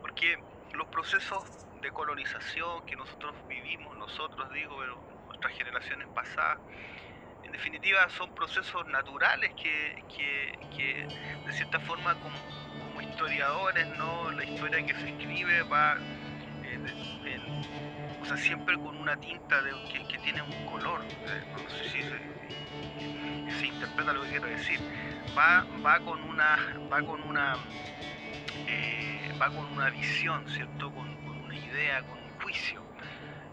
porque 0.00 0.36
los 0.72 0.88
procesos 0.88 1.44
de 1.80 1.90
colonización 1.92 2.84
que 2.86 2.96
nosotros 2.96 3.34
vivimos, 3.46 3.96
nosotros 3.96 4.50
digo, 4.52 4.78
pero 4.78 5.02
nuestras 5.26 5.52
generaciones 5.54 6.08
pasadas, 6.08 6.58
en 7.42 7.52
definitiva 7.52 8.08
son 8.10 8.32
procesos 8.34 8.86
naturales 8.86 9.54
que, 9.54 9.94
que, 10.16 11.06
de 11.46 11.52
cierta 11.52 11.78
forma 11.80 12.14
como, 12.20 12.36
historiadores, 13.18 13.88
¿no? 13.98 14.30
la 14.30 14.44
historia 14.44 14.86
que 14.86 14.94
se 14.94 15.08
escribe 15.08 15.62
va 15.64 15.98
o 18.22 18.24
sea, 18.24 18.36
siempre 18.36 18.76
con 18.76 18.96
una 18.96 19.16
tinta 19.16 19.60
de, 19.60 19.72
que, 20.08 20.18
tiene 20.18 20.40
un 20.40 20.66
color, 20.66 21.00
no 21.52 21.68
sé 21.68 21.88
si 21.88 22.02
se, 22.02 23.58
se 23.58 23.66
interpreta 23.66 24.12
lo 24.12 24.22
que 24.22 24.28
quiero 24.28 24.46
decir. 24.46 24.78
Va, 25.36 25.66
va 25.84 25.98
con 25.98 26.22
una, 26.22 26.58
va 26.92 27.02
con 27.02 27.20
una, 27.22 27.56
eh, 28.68 29.32
va 29.40 29.48
con 29.48 29.64
una 29.72 29.90
visión, 29.90 30.48
¿cierto? 30.48 30.92
Con, 30.92 31.08
una 31.44 31.56
idea, 31.56 32.02
con 32.02 32.18
un 32.18 32.40
juicio. 32.40 32.82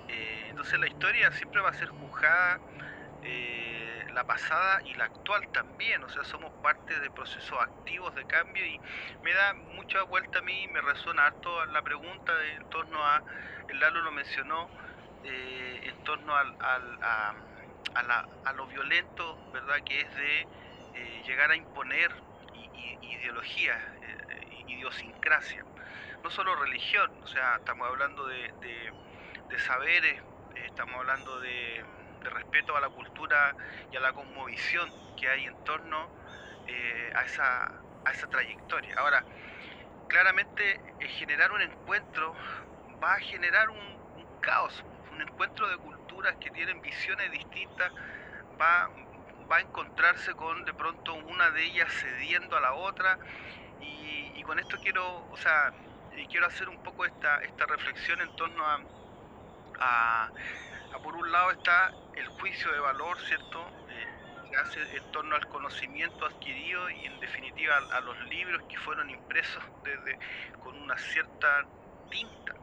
Eh, 0.09 0.47
entonces 0.49 0.77
la 0.79 0.87
historia 0.87 1.31
siempre 1.31 1.61
va 1.61 1.69
a 1.69 1.73
ser 1.73 1.87
juzgada, 1.87 2.59
eh, 3.23 3.84
la 4.15 4.23
pasada 4.23 4.81
y 4.85 4.95
la 4.95 5.05
actual 5.05 5.47
también, 5.49 6.03
o 6.03 6.09
sea, 6.09 6.23
somos 6.23 6.51
parte 6.63 6.99
de 6.99 7.11
procesos 7.11 7.59
activos 7.61 8.15
de 8.15 8.25
cambio 8.25 8.65
y 8.65 8.79
me 9.21 9.33
da 9.33 9.53
mucha 9.53 10.01
vuelta 10.03 10.39
a 10.39 10.41
mí, 10.41 10.67
me 10.69 10.81
resuena 10.81 11.27
harto 11.27 11.65
la 11.67 11.81
pregunta 11.81 12.31
en 12.55 12.69
torno 12.69 13.05
a, 13.05 13.21
el 13.69 13.79
Lalo 13.79 14.01
lo 14.01 14.11
mencionó, 14.11 14.69
en 15.23 16.03
torno 16.03 16.35
al, 16.35 16.55
a, 16.61 17.33
a, 17.95 18.53
lo 18.53 18.67
violento, 18.67 19.37
¿verdad? 19.51 19.77
Que 19.85 20.01
es 20.01 20.15
de 20.15 20.41
eh, 20.41 21.23
llegar 21.25 21.51
a 21.51 21.55
imponer 21.55 22.11
ideología, 23.01 23.73
eh, 24.01 24.63
idiosincrasia. 24.67 25.65
No 26.23 26.29
solo 26.29 26.55
religión, 26.55 27.11
o 27.23 27.27
sea, 27.27 27.57
estamos 27.57 27.87
hablando 27.87 28.25
de, 28.27 28.53
saberes, 29.57 30.21
eh, 30.55 30.65
estamos 30.65 30.95
hablando 30.95 31.39
de, 31.39 31.83
respeto 32.29 32.75
a 32.75 32.81
la 32.81 32.89
cultura 32.89 33.55
y 33.91 33.97
a 33.97 33.99
la 33.99 34.13
cosmovisión 34.13 34.91
que 35.17 35.29
hay 35.29 35.45
en 35.45 35.63
torno 35.63 36.09
a, 37.15 37.21
esa, 37.23 37.65
a 38.05 38.11
esa 38.11 38.27
trayectoria. 38.27 38.95
Ahora, 38.97 39.23
claramente 40.07 40.79
generar 41.17 41.51
un 41.51 41.61
encuentro 41.61 42.35
va 43.03 43.13
a 43.13 43.19
generar 43.19 43.69
un, 43.69 43.95
caos, 44.41 44.83
un 45.11 45.21
encuentro 45.21 45.67
de 45.67 45.77
cultura 45.77 46.37
que 46.39 46.51
tienen 46.51 46.81
visiones 46.81 47.31
distintas, 47.31 47.91
va, 48.59 48.89
va 49.51 49.57
a 49.57 49.61
encontrarse 49.61 50.33
con 50.33 50.65
de 50.65 50.73
pronto 50.73 51.15
una 51.15 51.49
de 51.51 51.63
ellas 51.63 51.91
cediendo 51.91 52.57
a 52.57 52.61
la 52.61 52.73
otra 52.73 53.17
y, 53.81 54.41
con 54.43 54.59
esto 54.59 54.77
quiero, 54.79 55.27
o 55.31 55.37
sea, 55.37 55.73
quiero 56.29 56.45
hacer 56.45 56.69
un 56.69 56.77
poco 56.83 57.05
esta, 57.05 57.39
esta 57.39 57.65
reflexión 57.65 58.21
en 58.21 58.35
torno 58.35 58.63
a, 59.79 60.31
por 60.99 61.15
un 61.15 61.31
lado 61.31 61.51
está 61.51 61.93
el 62.15 62.27
juicio 62.27 62.71
de 62.71 62.79
valor, 62.79 63.19
¿cierto? 63.21 63.67
Eh, 63.89 64.49
que 64.49 64.57
hace 64.57 64.97
en 64.97 65.11
torno 65.11 65.35
al 65.35 65.47
conocimiento 65.47 66.25
adquirido 66.25 66.89
y 66.89 67.05
en 67.05 67.19
definitiva 67.19 67.77
a, 67.91 67.99
los 68.01 68.17
libros 68.27 68.63
que 68.69 68.77
fueron 68.77 69.09
impresos 69.09 69.63
desde 69.83 70.17
con 70.63 70.79
una 70.81 70.97
cierta 70.97 71.65
tinta. 72.09 72.53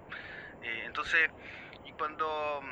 Eh, 0.62 0.82
entonces, 0.86 1.30
y 1.84 1.92
cuando 1.92 2.62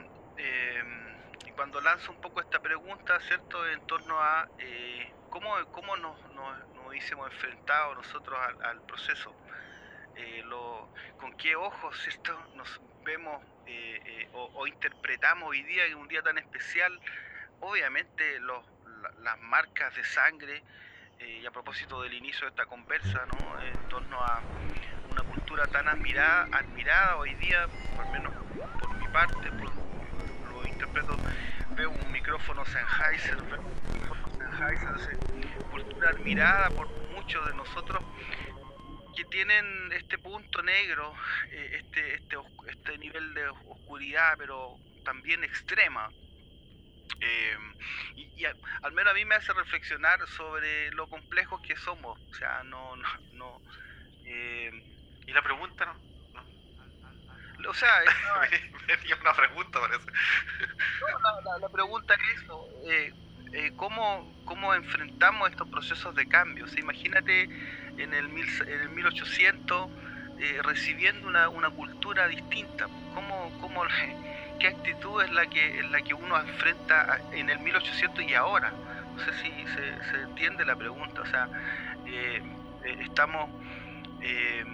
y 1.46 1.50
cuando 1.52 1.80
lanzo 1.80 2.12
un 2.12 2.20
poco 2.20 2.40
esta 2.40 2.60
pregunta, 2.60 3.18
¿cierto?, 3.20 3.66
en 3.68 3.86
torno 3.86 4.18
a 4.20 4.48
eh, 4.58 5.12
cómo, 5.30 5.54
cómo 5.72 5.96
nos, 5.96 6.20
nos, 6.34 6.58
nos, 6.74 6.86
hubiésemos 6.86 7.30
enfrentado 7.30 7.94
nosotros 7.94 8.38
al, 8.62 8.80
proceso, 8.82 9.34
eh, 10.16 10.44
con 11.18 11.32
qué 11.36 11.56
ojos, 11.56 11.98
¿cierto?, 12.02 12.38
nos 12.54 12.80
vemos 13.10 13.42
eh, 13.66 14.28
o, 14.34 14.66
interpretamos 14.68 15.48
hoy 15.48 15.62
día, 15.64 15.84
en 15.86 15.96
un 15.96 16.06
día 16.06 16.22
tan 16.22 16.38
especial, 16.38 16.92
obviamente 17.60 18.38
los, 18.38 18.64
las 19.22 19.38
marcas 19.40 19.94
de 19.96 20.04
sangre, 20.04 20.62
y 21.18 21.44
a 21.44 21.50
propósito 21.50 22.00
del 22.02 22.14
inicio 22.14 22.46
de 22.46 22.50
esta 22.50 22.64
conversa, 22.64 23.26
¿no? 23.26 23.62
en 23.62 23.88
torno 23.88 24.18
a 24.22 24.40
una 25.10 25.22
cultura 25.24 25.66
tan 25.66 25.86
admirada, 25.88 26.48
admirada 26.52 27.16
hoy 27.16 27.34
día, 27.34 27.66
por 27.94 28.06
lo 28.06 28.12
menos 28.12 28.32
por 28.80 28.96
mi 28.96 29.06
parte, 29.08 29.50
por, 29.52 30.66
interpreto, 30.66 31.16
veo 31.72 31.90
un 31.90 32.12
micrófono 32.12 32.64
Sennheiser, 32.64 33.36
un 33.36 33.92
micrófono 33.92 34.50
Sennheiser, 34.56 35.18
cultura 35.70 36.10
admirada 36.10 36.70
por 36.70 36.88
muchos 37.12 37.46
de 37.46 37.54
nosotros 37.54 38.02
que 39.16 39.24
tienen 39.24 39.92
este 39.92 40.18
punto 40.18 40.62
negro, 40.62 41.14
eh, 41.50 41.80
este, 41.80 42.14
este, 42.14 42.36
este 42.68 42.98
nivel 42.98 43.34
de 43.34 43.48
oscuridad, 43.48 44.34
pero 44.38 44.76
también 45.04 45.44
extrema. 45.44 46.10
Eh, 47.20 47.56
y, 48.16 48.44
al 48.44 48.92
menos 48.92 49.12
a 49.12 49.14
mí 49.14 49.24
me 49.24 49.34
hace 49.34 49.52
reflexionar 49.52 50.26
sobre 50.28 50.90
lo 50.92 51.08
complejos 51.08 51.60
que 51.62 51.76
somos. 51.76 52.18
O 52.30 52.34
sea, 52.34 52.62
no, 52.64 52.96
no, 52.96 53.08
no 53.32 53.60
eh, 54.24 54.70
y 55.26 55.32
la 55.32 55.42
pregunta, 55.42 55.94
¿no? 56.34 57.68
O 57.68 57.74
sea, 57.74 58.00
me, 58.86 59.14
una 59.20 59.34
pregunta, 59.34 59.80
parece. 59.80 60.06
No, 61.44 61.58
la, 61.58 61.68
pregunta 61.68 62.14
es 62.14 62.42
eso, 62.42 62.68
eh, 62.88 63.12
eh, 63.52 63.72
¿cómo, 63.76 64.32
¿cómo, 64.44 64.74
enfrentamos 64.74 65.50
estos 65.50 65.68
procesos 65.68 66.14
de 66.14 66.26
cambio? 66.26 66.64
O 66.64 66.78
imagínate 66.78 67.48
en 67.98 68.14
el, 68.14 68.28
mil, 68.28 68.46
en 68.66 68.80
el 68.80 68.88
1800 68.90 69.90
eh, 70.38 70.60
recibiendo 70.62 71.28
una, 71.28 71.48
una, 71.48 71.70
cultura 71.70 72.28
distinta. 72.28 72.86
¿Cómo, 73.14 73.58
cómo, 73.60 73.82
qué 74.60 74.68
actitud 74.68 75.22
es 75.22 75.30
la 75.32 75.46
que, 75.46 75.80
es 75.80 75.90
la 75.90 76.00
que 76.02 76.14
uno 76.14 76.38
enfrenta 76.38 77.20
en 77.32 77.50
el 77.50 77.58
1800 77.58 78.24
y 78.24 78.34
ahora. 78.34 78.70
No 78.70 79.18
sé 79.24 79.32
si 79.42 79.50
se, 79.74 80.20
entiende 80.22 80.64
la 80.64 80.76
pregunta. 80.76 81.22
O 81.22 81.26
sea, 81.26 81.48
eh, 82.06 82.40
eh, 82.84 82.98
estamos 83.02 83.50
eh, 84.22 84.64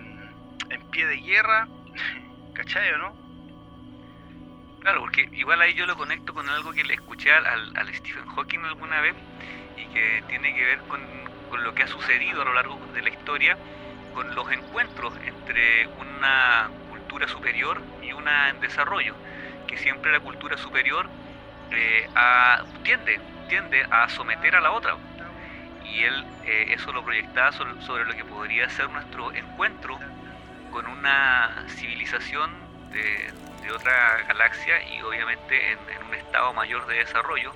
en 0.70 0.90
pie 0.90 1.06
de 1.06 1.16
guerra, 1.16 1.68
¿cachai 2.54 2.92
o 2.92 2.98
no? 2.98 3.25
Claro, 4.86 5.00
porque 5.00 5.28
igual 5.32 5.60
ahí 5.60 5.74
yo 5.74 5.84
lo 5.84 5.96
conecto 5.96 6.32
con 6.32 6.48
algo 6.48 6.72
que 6.72 6.84
le 6.84 6.94
escuché 6.94 7.32
al, 7.32 7.76
al 7.76 7.92
Stephen 7.92 8.24
Hawking 8.24 8.60
alguna 8.60 9.00
vez 9.00 9.16
y 9.76 9.84
que 9.92 10.22
tiene 10.28 10.54
que 10.54 10.64
ver 10.64 10.78
con, 10.82 11.00
con 11.50 11.64
lo 11.64 11.74
que 11.74 11.82
ha 11.82 11.88
sucedido 11.88 12.42
a 12.42 12.44
lo 12.44 12.54
largo 12.54 12.78
de 12.94 13.02
la 13.02 13.08
historia, 13.08 13.58
con 14.14 14.32
los 14.36 14.48
encuentros 14.52 15.12
entre 15.26 15.88
una 15.88 16.70
cultura 16.88 17.26
superior 17.26 17.82
y 18.00 18.12
una 18.12 18.50
en 18.50 18.60
desarrollo, 18.60 19.16
que 19.66 19.76
siempre 19.76 20.12
la 20.12 20.20
cultura 20.20 20.56
superior 20.56 21.08
eh, 21.72 22.08
tiende, 22.84 23.18
tiende 23.48 23.84
a 23.90 24.08
someter 24.08 24.54
a 24.54 24.60
la 24.60 24.70
otra. 24.70 24.94
Y 25.84 26.04
él 26.04 26.24
eh, 26.44 26.66
eso 26.68 26.92
lo 26.92 27.04
proyectaba 27.04 27.50
sobre, 27.50 28.04
lo 28.04 28.14
que 28.14 28.24
podría 28.24 28.68
ser 28.68 28.88
nuestro 28.90 29.34
encuentro 29.34 29.98
con 30.70 30.86
una 30.86 31.64
civilización 31.70 32.52
de, 32.92 33.32
otra 33.70 34.22
galaxia 34.28 34.82
y 34.82 35.02
obviamente 35.02 35.72
en, 35.72 35.78
un 36.06 36.14
estado 36.14 36.52
mayor 36.52 36.86
de 36.86 36.98
desarrollo. 36.98 37.52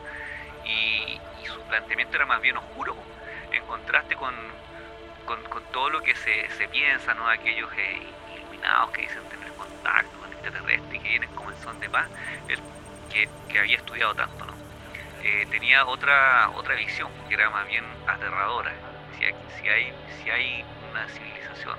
Y, 0.64 1.20
su 1.46 1.60
planteamiento 1.62 2.16
era 2.16 2.26
más 2.26 2.40
bien 2.40 2.56
oscuro, 2.56 2.94
en 3.50 3.64
contraste 3.64 4.14
con, 4.14 4.34
con, 5.26 5.42
todo 5.72 5.90
lo 5.90 6.00
que 6.00 6.14
se, 6.14 6.48
se 6.50 6.68
piensa, 6.68 7.12
¿no? 7.14 7.28
aquellos 7.28 7.68
eh, 7.76 8.02
iluminados 8.36 8.90
que 8.90 9.02
dicen 9.02 9.22
tener 9.28 9.50
contacto 9.54 10.16
con 10.18 10.30
extraterrestres 10.32 10.94
y 10.94 10.98
que 11.00 11.08
vienen 11.08 11.30
como 11.34 11.50
en 11.50 11.58
son 11.58 11.80
de 11.80 11.88
paz, 11.88 12.08
el, 12.46 12.60
que, 13.12 13.28
que 13.48 13.58
había 13.58 13.76
estudiado 13.78 14.14
tanto. 14.14 14.46
¿no? 14.46 14.52
Eh, 15.24 15.46
tenía 15.50 15.86
otra, 15.86 16.50
otra 16.50 16.74
visión, 16.76 17.10
que 17.28 17.34
era 17.34 17.50
más 17.50 17.66
bien 17.66 17.84
aterradora. 18.06 18.72
Si 19.18 19.24
hay, 19.24 19.34
si 19.60 19.68
hay, 19.68 19.92
si 20.22 20.30
hay 20.30 20.64
una 20.90 21.08
civilización 21.08 21.76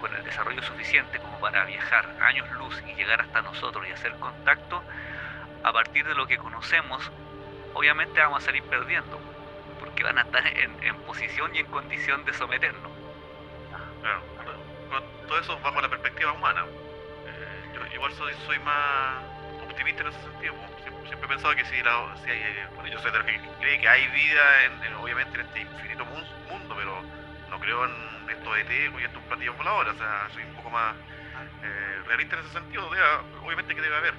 con 0.00 0.14
el 0.14 0.24
desarrollo 0.24 0.62
suficiente 0.62 1.18
como 1.18 1.38
para 1.40 1.64
viajar 1.64 2.06
años 2.20 2.50
luz 2.52 2.82
y 2.86 2.94
llegar 2.94 3.20
hasta 3.20 3.42
nosotros 3.42 3.86
y 3.88 3.92
hacer 3.92 4.12
contacto, 4.16 4.82
a 5.62 5.72
partir 5.72 6.06
de 6.06 6.14
lo 6.14 6.26
que 6.26 6.38
conocemos, 6.38 7.10
obviamente 7.74 8.20
vamos 8.20 8.42
a 8.42 8.46
salir 8.46 8.62
perdiendo, 8.64 9.18
porque 9.80 10.02
van 10.02 10.18
a 10.18 10.22
estar 10.22 10.46
en, 10.46 10.82
en 10.82 10.96
posición 11.02 11.54
y 11.54 11.60
en 11.60 11.66
condición 11.66 12.24
de 12.24 12.32
someternos. 12.32 12.92
Claro, 14.02 14.22
todo 15.26 15.38
eso 15.40 15.58
bajo 15.60 15.80
la 15.80 15.88
perspectiva 15.88 16.32
humana. 16.32 16.64
Eh, 16.64 17.74
yo 17.74 17.94
igual 17.94 18.12
soy, 18.12 18.32
soy 18.46 18.58
más 18.60 19.22
optimista 19.68 20.02
en 20.02 20.08
ese 20.08 20.20
sentido 20.20 20.54
siempre 21.06 21.26
he 21.26 21.28
pensado 21.28 21.54
que 21.54 21.64
si, 21.64 21.82
la, 21.82 22.16
si 22.22 22.30
hay, 22.30 22.38
eh, 22.38 22.66
bueno, 22.74 22.90
yo 22.90 22.98
soy 23.00 23.10
de 23.10 23.18
los 23.18 23.26
que 23.26 23.40
cree 23.60 23.80
que 23.80 23.88
hay 23.88 24.06
vida, 24.08 24.64
en, 24.64 24.94
obviamente, 24.94 25.40
en 25.40 25.46
este 25.46 25.60
infinito 25.60 26.04
mundo, 26.04 26.65
creo 27.66 27.84
en 27.84 28.30
estos 28.30 28.58
ET 28.58 28.70
y 28.70 29.02
estos 29.02 29.22
platillos 29.24 29.56
voladores, 29.56 29.94
o 29.94 29.98
sea, 29.98 30.28
soy 30.32 30.44
un 30.44 30.54
poco 30.54 30.70
más 30.70 30.94
eh, 31.64 31.98
realista 32.06 32.36
en 32.36 32.44
ese 32.44 32.52
sentido, 32.52 32.86
obviamente 33.42 33.74
que 33.74 33.80
debe 33.80 33.96
haber, 33.96 34.14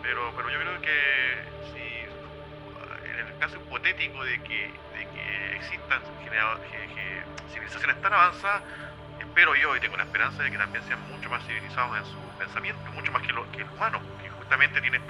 pero, 0.00 0.32
pero 0.36 0.48
yo 0.48 0.60
creo 0.60 0.80
que 0.80 1.42
si 1.74 3.10
en 3.10 3.26
el 3.26 3.38
caso 3.38 3.56
hipotético 3.56 4.22
de 4.22 4.40
que, 4.44 4.70
de 4.94 5.08
que 5.12 5.56
existan 5.56 6.00
civilizaciones 7.52 8.00
tan 8.00 8.12
avanzadas, 8.12 8.62
espero 9.18 9.56
yo 9.56 9.74
y 9.74 9.80
tengo 9.80 9.96
la 9.96 10.04
esperanza 10.04 10.44
de 10.44 10.52
que 10.52 10.58
también 10.58 10.84
sean 10.84 11.00
mucho 11.10 11.28
más 11.28 11.44
civilizados 11.46 11.98
en 11.98 12.04
su 12.04 12.38
pensamiento, 12.38 12.80
mucho 12.92 13.10
más 13.10 13.22
que, 13.22 13.32
lo, 13.32 13.50
que 13.50 13.62
el 13.62 13.70
humano, 13.70 14.00
que 14.22 14.30
justamente 14.30 14.80
tiene 14.80 15.00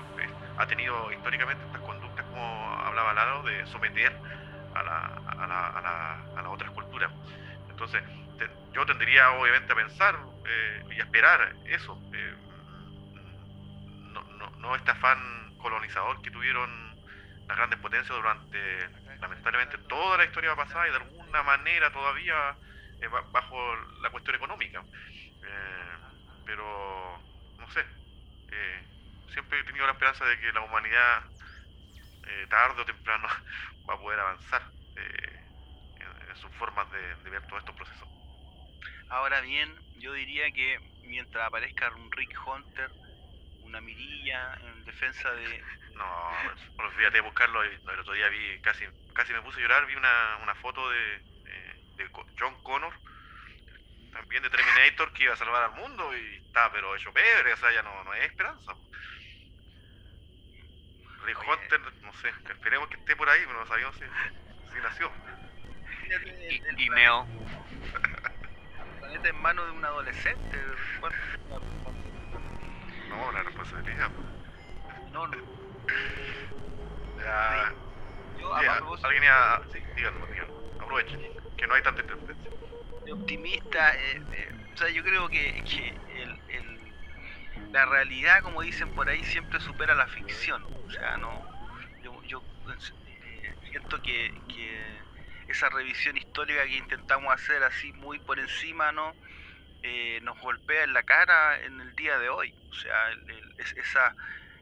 ha 0.57 0.67
tenido 0.67 1.13
históricamente 1.13 1.63
estas 1.67 1.83
conductas, 1.83 2.25
como 2.27 2.81
hablaba 2.85 3.13
Lalo, 3.13 3.43
de 3.43 3.67
someter 3.67 4.13
a, 4.75 4.83
la, 4.83 5.21
a, 5.27 5.47
la, 5.47 5.67
a, 5.69 5.81
la, 5.83 6.13
a 6.39 6.43
las 6.43 6.53
otras 6.53 6.71
culturas. 6.71 7.11
Entonces, 7.75 8.05
yo 8.73 8.87
tendría 8.87 9.31
obviamente 9.33 9.73
a 9.73 9.77
pensar 9.77 10.17
eh, 10.45 10.83
y 10.97 11.01
a 11.01 11.05
esperar 11.05 11.57
eso, 11.65 12.01
eh, 12.13 12.35
no, 14.13 14.23
no, 14.39 14.51
no, 14.59 14.77
este 14.77 14.93
afán 14.93 15.19
colonizador 15.57 16.23
que 16.23 16.31
tuvieron 16.31 16.71
las 17.49 17.57
grandes 17.57 17.81
potencias 17.81 18.17
durante, 18.17 18.89
lamentablemente, 19.21 19.77
toda 19.89 20.19
la 20.19 20.25
historia 20.25 20.55
pasada 20.55 20.87
y 20.87 20.91
de 20.91 20.97
alguna 20.99 21.43
manera 21.43 21.93
todavía 21.93 22.57
eh, 23.01 23.09
bajo 23.33 23.77
la 24.03 24.11
cuestión 24.11 24.37
económica. 24.37 24.85
pero, 26.45 27.21
no 27.59 27.69
sé, 27.71 27.85
siempre 29.33 29.59
he 29.59 29.65
tenido 29.65 29.87
la 29.87 29.93
esperanza 29.93 30.25
de 30.25 30.39
que 30.39 30.53
la 30.53 30.61
humanidad 30.61 31.25
eh, 32.23 32.47
tarde 32.49 32.83
o 32.83 32.85
temprano 32.85 33.29
va 33.89 33.95
a 33.95 33.99
poder 33.99 34.21
avanzar 34.21 34.63
eh, 34.97 35.44
en, 36.35 36.41
sus 36.41 36.51
formas 36.57 36.87
de, 36.91 37.31
ver 37.31 37.47
todos 37.47 37.61
estos 37.61 37.77
procesos. 37.77 38.09
Ahora 39.09 39.41
bien, 39.41 39.75
yo 39.99 40.13
diría 40.13 40.51
que 40.53 40.79
mientras 41.05 41.47
aparezca 41.47 41.91
un 41.95 42.11
Rick 42.13 42.37
Hunter, 42.47 42.91
una 43.63 43.81
mirilla 43.81 44.55
en 44.63 44.85
defensa 44.85 45.31
de... 45.33 45.63
No, 45.95 46.05
bueno, 46.75 46.91
fíjate 46.91 47.21
buscarlo, 47.21 47.63
el 47.63 48.01
otro 48.01 48.15
día 48.15 48.29
vi, 48.29 48.59
casi 48.63 48.85
casi 49.15 49.33
me 49.33 49.43
puse 49.43 49.61
a 49.61 49.63
llorar, 49.63 49.87
vi 49.87 49.95
una, 49.95 50.39
una 50.43 50.55
foto 50.57 50.91
de, 50.91 51.23
de 51.97 52.11
John 52.39 52.61
Connor, 52.63 52.93
también 54.13 54.43
de 54.43 54.51
Terminator, 54.51 55.13
que 55.13 55.25
iba 55.25 55.35
a 55.35 55.37
salvar 55.37 55.65
al 55.65 55.73
mundo 55.73 56.17
y 56.17 56.37
está 56.37 56.71
pero 56.73 56.95
hecho 56.97 57.13
pebre, 57.13 57.53
o 57.53 57.57
sea, 57.57 57.73
ya 57.73 57.83
no, 57.83 58.05
no 58.05 58.13
hay 58.13 58.23
esperanza. 58.23 58.75
Rick 61.25 61.39
Hunter, 61.39 61.81
no 62.03 62.13
sé, 62.15 62.29
esperemos 62.51 62.89
que 62.89 62.97
esté 62.97 63.17
por 63.17 63.29
ahí, 63.29 63.41
pero 63.47 63.61
no 63.61 63.67
sabemos 63.67 63.95
si, 63.95 64.05
si 64.73 64.81
nació. 64.81 65.11
Y, 66.79 66.89
Neo. 66.91 67.27
planeta 69.01 69.29
en 69.29 69.43
manos 69.43 69.67
de 69.67 69.73
un 69.73 69.85
adolescente. 69.85 70.59
no, 73.09 73.33
la 73.33 73.43
responsabilidad. 73.43 74.11
No, 75.13 75.27
no. 75.27 75.37
Ya. 77.19 77.73
Yo, 78.39 78.63
ya, 78.63 78.77
alguien 79.03 79.23
ya. 79.23 79.61
Sí, 79.73 79.79
díganlo, 79.97 80.27
díganlo. 80.27 80.73
Aprovechen, 80.81 81.21
que 81.57 81.67
no 81.67 81.75
hay 81.75 81.83
tanta 81.83 82.03
interferencia. 82.03 82.51
Optimista, 83.13 83.95
eh, 83.95 84.23
eh, 84.33 84.53
o 84.73 84.77
sea, 84.77 84.89
yo 84.89 85.03
creo 85.03 85.29
que, 85.29 85.63
que 85.65 85.89
el, 86.23 86.41
el 86.49 86.75
la 87.73 87.85
realidad, 87.87 88.41
como 88.43 88.63
dicen 88.63 88.89
por 88.91 89.09
ahí, 89.09 89.23
siempre 89.25 89.61
supera 89.61 89.95
la 89.95 90.07
ficción. 90.07 90.63
O 90.87 90.91
sea, 90.91 91.17
no, 91.17 91.43
yo, 92.03 92.43
eh, 92.69 93.55
siento 93.71 94.01
que, 94.03 94.33
esa 95.49 95.69
revisión 95.69 96.17
histórica 96.17 96.65
que 96.65 96.77
intentamos 96.77 97.33
hacer 97.33 97.63
así 97.63 97.93
muy 97.93 98.19
por 98.19 98.39
encima, 98.39 98.93
¿no? 98.93 99.15
Eh, 99.83 100.21
nos 100.23 100.39
golpea 100.41 100.85
en 100.85 100.93
la 100.93 101.03
cara 101.03 101.61
en 101.63 101.81
el 101.81 101.95
día 101.95 102.19
de 102.19 102.29
hoy. 102.29 102.55
O 102.71 102.75
sea, 102.75 103.11
esa, 103.77 104.15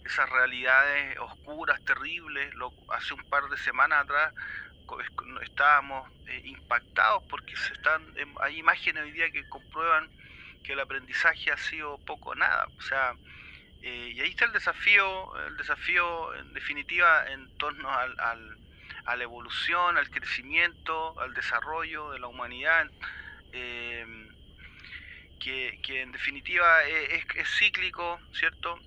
esas 0.05 0.29
realidades 0.31 1.19
oscuras, 1.21 1.83
terribles, 1.85 2.53
lo, 2.55 2.73
hace 2.91 3.15
un 3.15 3.25
par 3.25 3.45
de 3.49 3.57
semanas 3.59 4.05
atrás 4.05 4.35
estábamos 5.43 6.11
eh, 6.27 6.43
impactados 6.45 7.23
porque 7.31 7.57
se 7.57 7.73
están 7.73 8.03
em, 8.17 8.35
hay 8.43 8.59
imágenes 8.59 9.05
hoy 9.05 9.13
día 9.13 9.31
que 9.31 9.49
comprueban 9.49 10.11
que 10.63 10.75
el 10.75 10.81
aprendizaje 10.81 11.51
ha 11.51 11.57
sido 11.57 11.99
poco 11.99 12.35
nada. 12.35 12.67
O 12.79 12.83
sea, 12.83 13.15
eh, 13.83 14.13
y 14.15 14.21
ahí 14.21 14.31
está 14.31 14.45
el 14.45 14.53
desafío, 14.53 15.37
el 15.47 15.57
desafío 15.57 16.35
en 16.35 16.53
definitiva 16.53 17.27
en 17.31 17.49
torno 17.59 17.91
al, 17.91 18.57
a 19.05 19.17
la 19.17 19.25
evolución, 19.25 19.97
al 19.97 20.11
crecimiento, 20.11 21.19
al 21.21 21.35
desarrollo 21.35 22.11
de 22.11 22.19
la 22.19 22.29
humanidad, 22.29 22.91
eh, 23.53 24.07
que, 25.41 26.03
en 26.03 26.13
definitiva 26.13 26.85
es, 26.85 27.49
cíclico, 27.59 28.21
¿cierto? 28.33 28.79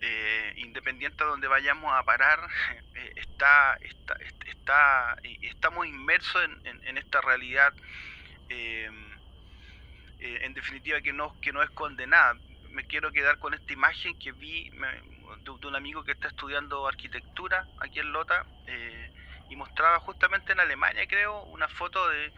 Eh, 0.00 0.54
independiente 0.58 1.24
de 1.24 1.30
donde 1.30 1.48
vayamos 1.48 1.92
a 1.92 2.04
parar, 2.04 2.38
está, 3.16 3.76
está, 3.80 4.14
está, 4.46 5.16
estamos 5.42 5.86
inmersos 5.86 6.48
en, 6.64 6.98
esta 6.98 7.20
realidad 7.20 7.74
eh, 8.48 8.90
en 10.18 10.54
definitiva 10.54 11.00
que 11.00 11.12
no, 11.12 11.38
que 11.40 11.52
no 11.52 11.62
esconde 11.62 12.06
nada. 12.06 12.38
Me 12.70 12.84
quiero 12.84 13.10
quedar 13.10 13.38
con 13.38 13.54
esta 13.54 13.72
imagen 13.72 14.18
que 14.18 14.32
vi 14.32 14.70
de, 15.44 15.66
un 15.66 15.76
amigo 15.76 16.04
que 16.04 16.12
está 16.12 16.28
estudiando 16.28 16.86
arquitectura 16.86 17.66
aquí 17.80 18.00
en 18.00 18.12
Lota 18.12 18.44
eh, 18.66 19.10
y 19.48 19.56
mostraba 19.56 19.98
justamente 20.00 20.52
en 20.52 20.60
Alemania, 20.60 21.06
creo, 21.08 21.42
una 21.44 21.68
foto 21.68 22.08
de, 22.08 22.32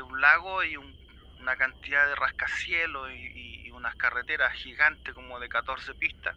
un 0.00 0.20
lago 0.20 0.62
y 0.62 0.76
una 0.76 1.56
cantidad 1.56 2.06
de 2.06 2.14
rascacielos 2.14 3.10
y, 3.12 3.70
unas 3.72 3.94
carreteras 3.94 4.52
gigantes 4.54 5.14
como 5.14 5.38
de 5.38 5.48
14 5.48 5.94
pistas 5.94 6.34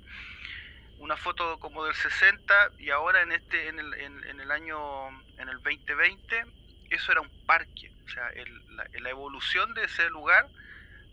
una 0.99 1.17
foto 1.17 1.57
como 1.57 1.83
del 1.85 1.95
60 1.95 2.73
y 2.77 2.91
ahora 2.91 3.23
en 3.23 3.31
este 3.31 3.67
en 3.67 3.79
el, 3.79 3.93
en, 3.95 4.39
el 4.39 4.51
año 4.51 5.09
en 5.39 5.49
el 5.49 5.55
2020 5.63 6.45
eso 6.91 7.11
era 7.11 7.21
un 7.21 7.45
parque 7.47 7.91
o 8.05 8.09
sea 8.09 8.29
la, 8.99 9.09
evolución 9.09 9.73
de 9.73 9.85
ese 9.85 10.07
lugar 10.11 10.47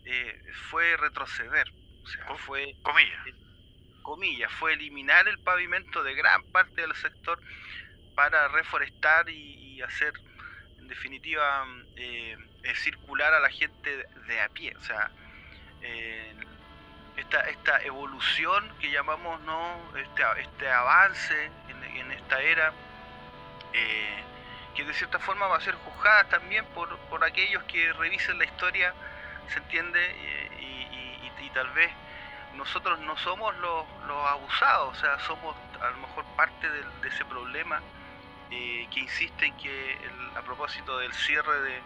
eh, 0.05 0.41
fue 0.69 0.97
retroceder. 0.97 1.71
O 2.03 2.07
sea, 2.07 2.25
fue. 2.35 2.75
Comillas. 2.81 3.27
Comillas, 3.99 4.51
fue 4.53 4.73
eliminar 4.73 5.27
el 5.27 5.39
pavimento 5.39 6.03
de 6.03 6.15
gran 6.15 6.43
parte 6.45 6.81
del 6.81 6.95
sector 6.95 7.39
para 8.15 8.47
reforestar 8.49 9.29
y, 9.29 9.81
hacer, 9.81 10.13
en 10.79 10.89
definitiva, 10.89 11.65
eh, 11.95 12.37
circular 12.75 13.33
a 13.33 13.39
la 13.39 13.49
gente 13.49 14.05
de, 14.27 14.41
a 14.41 14.49
pie. 14.49 14.75
O 14.75 14.83
sea, 14.83 15.09
esta, 17.19 17.41
esta 17.49 17.81
evolución 17.83 18.69
que 18.79 18.91
llamamos, 18.91 19.41
¿no? 19.41 19.77
este, 19.97 20.23
este 20.41 20.69
avance 20.69 21.51
en, 21.69 22.11
esta 22.11 22.41
era, 22.41 22.73
eh, 23.73 24.23
que 24.75 24.83
de 24.83 24.93
cierta 24.93 25.19
forma 25.19 25.47
va 25.47 25.57
a 25.57 25.61
ser 25.61 25.75
juzgada 25.75 26.25
también 26.25 26.65
por, 26.67 26.97
por 27.09 27.23
aquellos 27.23 27.63
que 27.63 27.91
revisen 27.93 28.37
la 28.37 28.45
historia, 28.45 28.93
¿se 29.49 29.59
entiende? 29.59 29.99
y, 31.41 31.49
tal 31.51 31.69
vez 31.71 31.91
nosotros 32.59 32.99
no 32.99 33.17
somos 33.17 33.55
los, 33.57 33.85
los, 34.05 34.27
abusados, 34.27 34.97
o 34.97 34.99
sea, 34.99 35.17
somos 35.21 35.55
a 35.81 35.89
lo 35.91 35.97
mejor 35.97 36.25
parte 36.35 36.69
de, 36.69 37.07
ese 37.07 37.23
problema 37.23 37.81
eh, 38.51 38.85
que 38.91 38.99
insiste 38.99 39.45
en 39.45 39.55
que 39.55 39.97
a 40.35 40.41
propósito 40.41 40.99
del 40.99 41.13
cierre 41.13 41.61
de, 41.61 41.81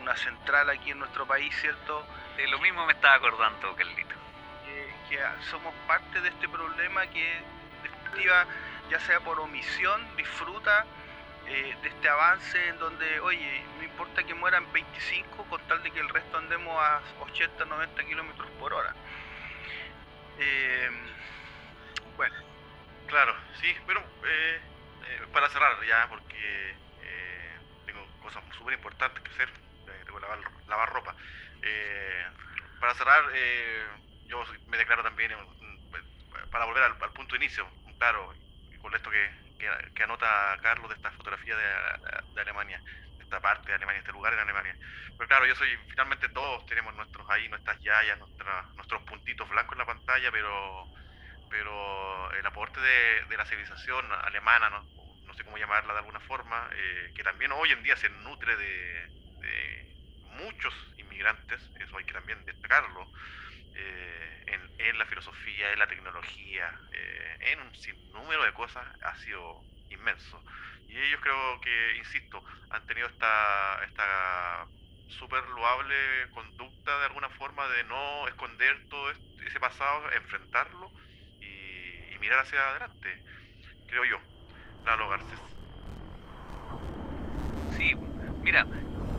una 0.00 0.16
central 0.16 0.70
aquí 0.70 0.92
en 0.92 0.98
nuestro 0.98 1.26
país, 1.26 1.54
¿cierto? 1.60 2.06
De 2.38 2.48
lo 2.48 2.58
mismo 2.60 2.86
me 2.86 2.94
estaba 2.94 3.16
acordando, 3.16 3.76
Carlito. 3.76 4.14
que 5.10 5.18
somos 5.50 5.74
parte 5.86 6.22
de 6.22 6.30
este 6.30 6.48
problema 6.48 7.06
que, 7.08 7.42
definitiva, 7.82 8.46
ya 8.90 8.98
sea 9.00 9.20
por 9.20 9.38
omisión, 9.40 10.00
disfruta 10.16 10.86
eh, 11.46 11.76
de 11.82 11.88
este 11.90 12.08
avance 12.08 12.68
en 12.68 12.78
donde, 12.78 13.20
oye, 13.20 13.62
no 13.76 13.84
importa 13.84 14.22
que 14.22 14.32
mueran 14.32 14.72
25 14.72 15.44
con 15.50 15.60
tal 15.68 15.82
de 15.82 15.90
que 15.90 16.00
el 16.00 16.08
resto 16.08 16.38
andemos 16.38 16.74
a 16.82 17.02
80, 17.20 17.66
90 17.66 18.04
kilómetros 18.04 18.50
por 18.58 18.72
hora. 18.72 18.94
Eh, 20.42 20.88
bueno, 22.16 22.34
claro, 23.06 23.34
sí, 23.60 23.76
pero 23.86 24.00
eh, 24.24 24.60
para 25.32 25.50
cerrar 25.50 25.84
ya, 25.86 26.08
porque 26.08 26.74
tengo 27.84 28.06
cosas 28.22 28.42
súper 28.56 28.72
importantes 28.74 29.22
que 29.22 29.30
hacer, 29.30 29.50
tengo 29.84 30.18
que 30.18 30.22
lavar, 30.22 30.38
lavar 30.66 30.92
ropa. 30.92 31.14
para 32.80 32.94
cerrar, 32.94 33.22
yo 34.28 34.42
me 34.68 34.78
declaro 34.78 35.02
también, 35.02 35.32
para 36.50 36.64
volver 36.64 36.84
al, 36.84 36.96
punto 37.12 37.36
de 37.36 37.44
inicio, 37.44 37.68
claro, 37.98 38.32
con 38.80 38.94
esto 38.94 39.10
que, 39.10 40.02
anota 40.02 40.58
Carlos 40.62 40.88
de 40.88 40.94
esta 40.94 41.10
fotografía 41.12 41.54
de, 41.54 42.40
Alemania, 42.40 42.82
esta 43.30 43.40
parte 43.40 43.68
de 43.68 43.76
Alemania, 43.76 44.00
este 44.00 44.10
lugar 44.12 44.32
en 44.32 44.40
Alemania. 44.40 44.76
Pero 45.16 45.28
claro, 45.28 45.46
yo 45.46 45.54
soy, 45.54 45.68
finalmente 45.88 46.28
todos 46.30 46.66
tenemos 46.66 46.92
nuestros 46.96 47.28
ahí, 47.30 47.48
nuestras 47.48 47.78
yayas, 47.80 48.18
nuestros 48.18 49.02
puntitos 49.02 49.48
blancos 49.48 49.72
en 49.72 49.78
la 49.78 49.86
pantalla, 49.86 50.32
pero, 50.32 50.84
pero 51.48 52.32
el 52.32 52.44
aporte 52.44 52.80
de, 52.80 53.24
de 53.26 53.36
la 53.36 53.46
civilización 53.46 54.04
alemana, 54.24 54.68
¿no? 54.70 54.84
no 55.26 55.34
sé 55.34 55.44
cómo 55.44 55.58
llamarla 55.58 55.92
de 55.92 56.00
alguna 56.00 56.18
forma, 56.20 56.68
eh, 56.72 57.12
que 57.14 57.22
también 57.22 57.52
hoy 57.52 57.70
en 57.70 57.84
día 57.84 57.96
se 57.96 58.10
nutre 58.10 58.56
de, 58.56 59.08
de 59.40 59.94
muchos 60.42 60.74
inmigrantes, 60.98 61.60
eso 61.78 61.96
hay 61.96 62.04
que 62.04 62.12
también 62.12 62.44
destacarlo. 62.44 63.06
Eh, 63.76 64.44
en, 64.78 64.98
la 64.98 65.06
filosofía, 65.06 65.72
en 65.72 65.78
la 65.78 65.86
tecnología, 65.86 66.68
eh, 66.92 67.36
en 67.52 67.60
un 67.60 67.74
sinnúmero 67.76 68.44
de 68.44 68.52
cosas, 68.52 68.84
ha 69.02 69.14
sido 69.20 69.62
inmenso. 69.88 70.42
Y 70.88 70.98
ellos 70.98 71.20
creo 71.22 71.60
que, 71.60 71.96
insisto, 71.96 72.44
han 72.70 72.86
tenido 72.86 73.06
esta, 73.08 73.84
esta 73.84 74.68
súper 75.06 75.46
loable 75.50 76.30
conducta 76.30 76.98
de 76.98 77.06
alguna 77.06 77.28
forma 77.30 77.66
de 77.68 77.84
no 77.84 78.28
esconder 78.28 78.84
todo 78.88 79.12
ese 79.44 79.60
pasado, 79.60 80.10
enfrentarlo 80.12 80.92
y, 81.40 82.18
mirar 82.20 82.40
hacia 82.40 82.60
adelante, 82.70 83.22
creo 83.86 84.04
yo. 84.04 84.20
Lalo 84.84 85.08
Garcés. 85.08 85.40
Sí, 87.68 87.94
mira, 88.42 88.66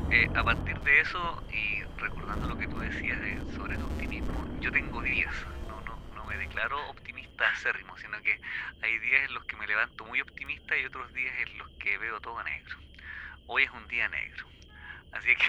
eh, 0.10 0.30
a 0.34 0.44
partir 0.44 0.80
de 0.82 1.00
eso 1.02 1.44
y 1.50 1.84
recordando 1.98 2.48
lo 2.48 2.58
que 2.58 2.68
tú 2.68 2.80
decías 2.80 3.20
sobre 3.56 3.76
el 3.76 3.82
optimismo, 3.82 4.46
yo 4.62 4.72
tengo 4.72 5.02
días, 5.02 5.34
no, 5.68 5.82
no, 5.82 6.00
no 6.16 6.26
me 6.26 6.38
declaro 6.38 6.78
optimista 6.90 7.50
acérrimo, 7.50 7.98
sino 7.98 8.22
que 8.22 8.40
hay 8.82 9.00
días 9.00 9.26
en 9.26 9.34
los 9.34 9.46
que 9.46 9.58
me 9.58 9.68
levanto 9.68 10.06
muy 10.06 10.22
optimista 10.22 10.78
y 10.78 10.86
otros 10.86 11.12
días 11.14 11.36
en 11.40 11.58
los 11.58 11.70
que 11.80 11.98
veo 11.98 12.20
todo 12.22 12.44
negro. 12.44 12.78
Hoy 13.54 13.64
es 13.64 13.72
un 13.72 13.86
día 13.90 14.08
negro. 14.08 14.48
Así 15.12 15.36
que 15.36 15.46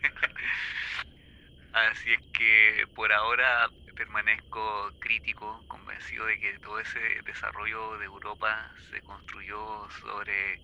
Así 1.74 2.14
es 2.14 2.22
que 2.32 2.86
por 2.94 3.12
ahora 3.12 3.68
permanezco 3.94 4.90
crítico, 4.98 5.62
convencido 5.68 6.24
de 6.24 6.40
que 6.40 6.58
todo 6.60 6.80
ese 6.80 6.98
desarrollo 7.26 7.98
de 7.98 8.06
Europa 8.06 8.72
se 8.90 9.02
construyó 9.02 9.90
sobre 10.00 10.58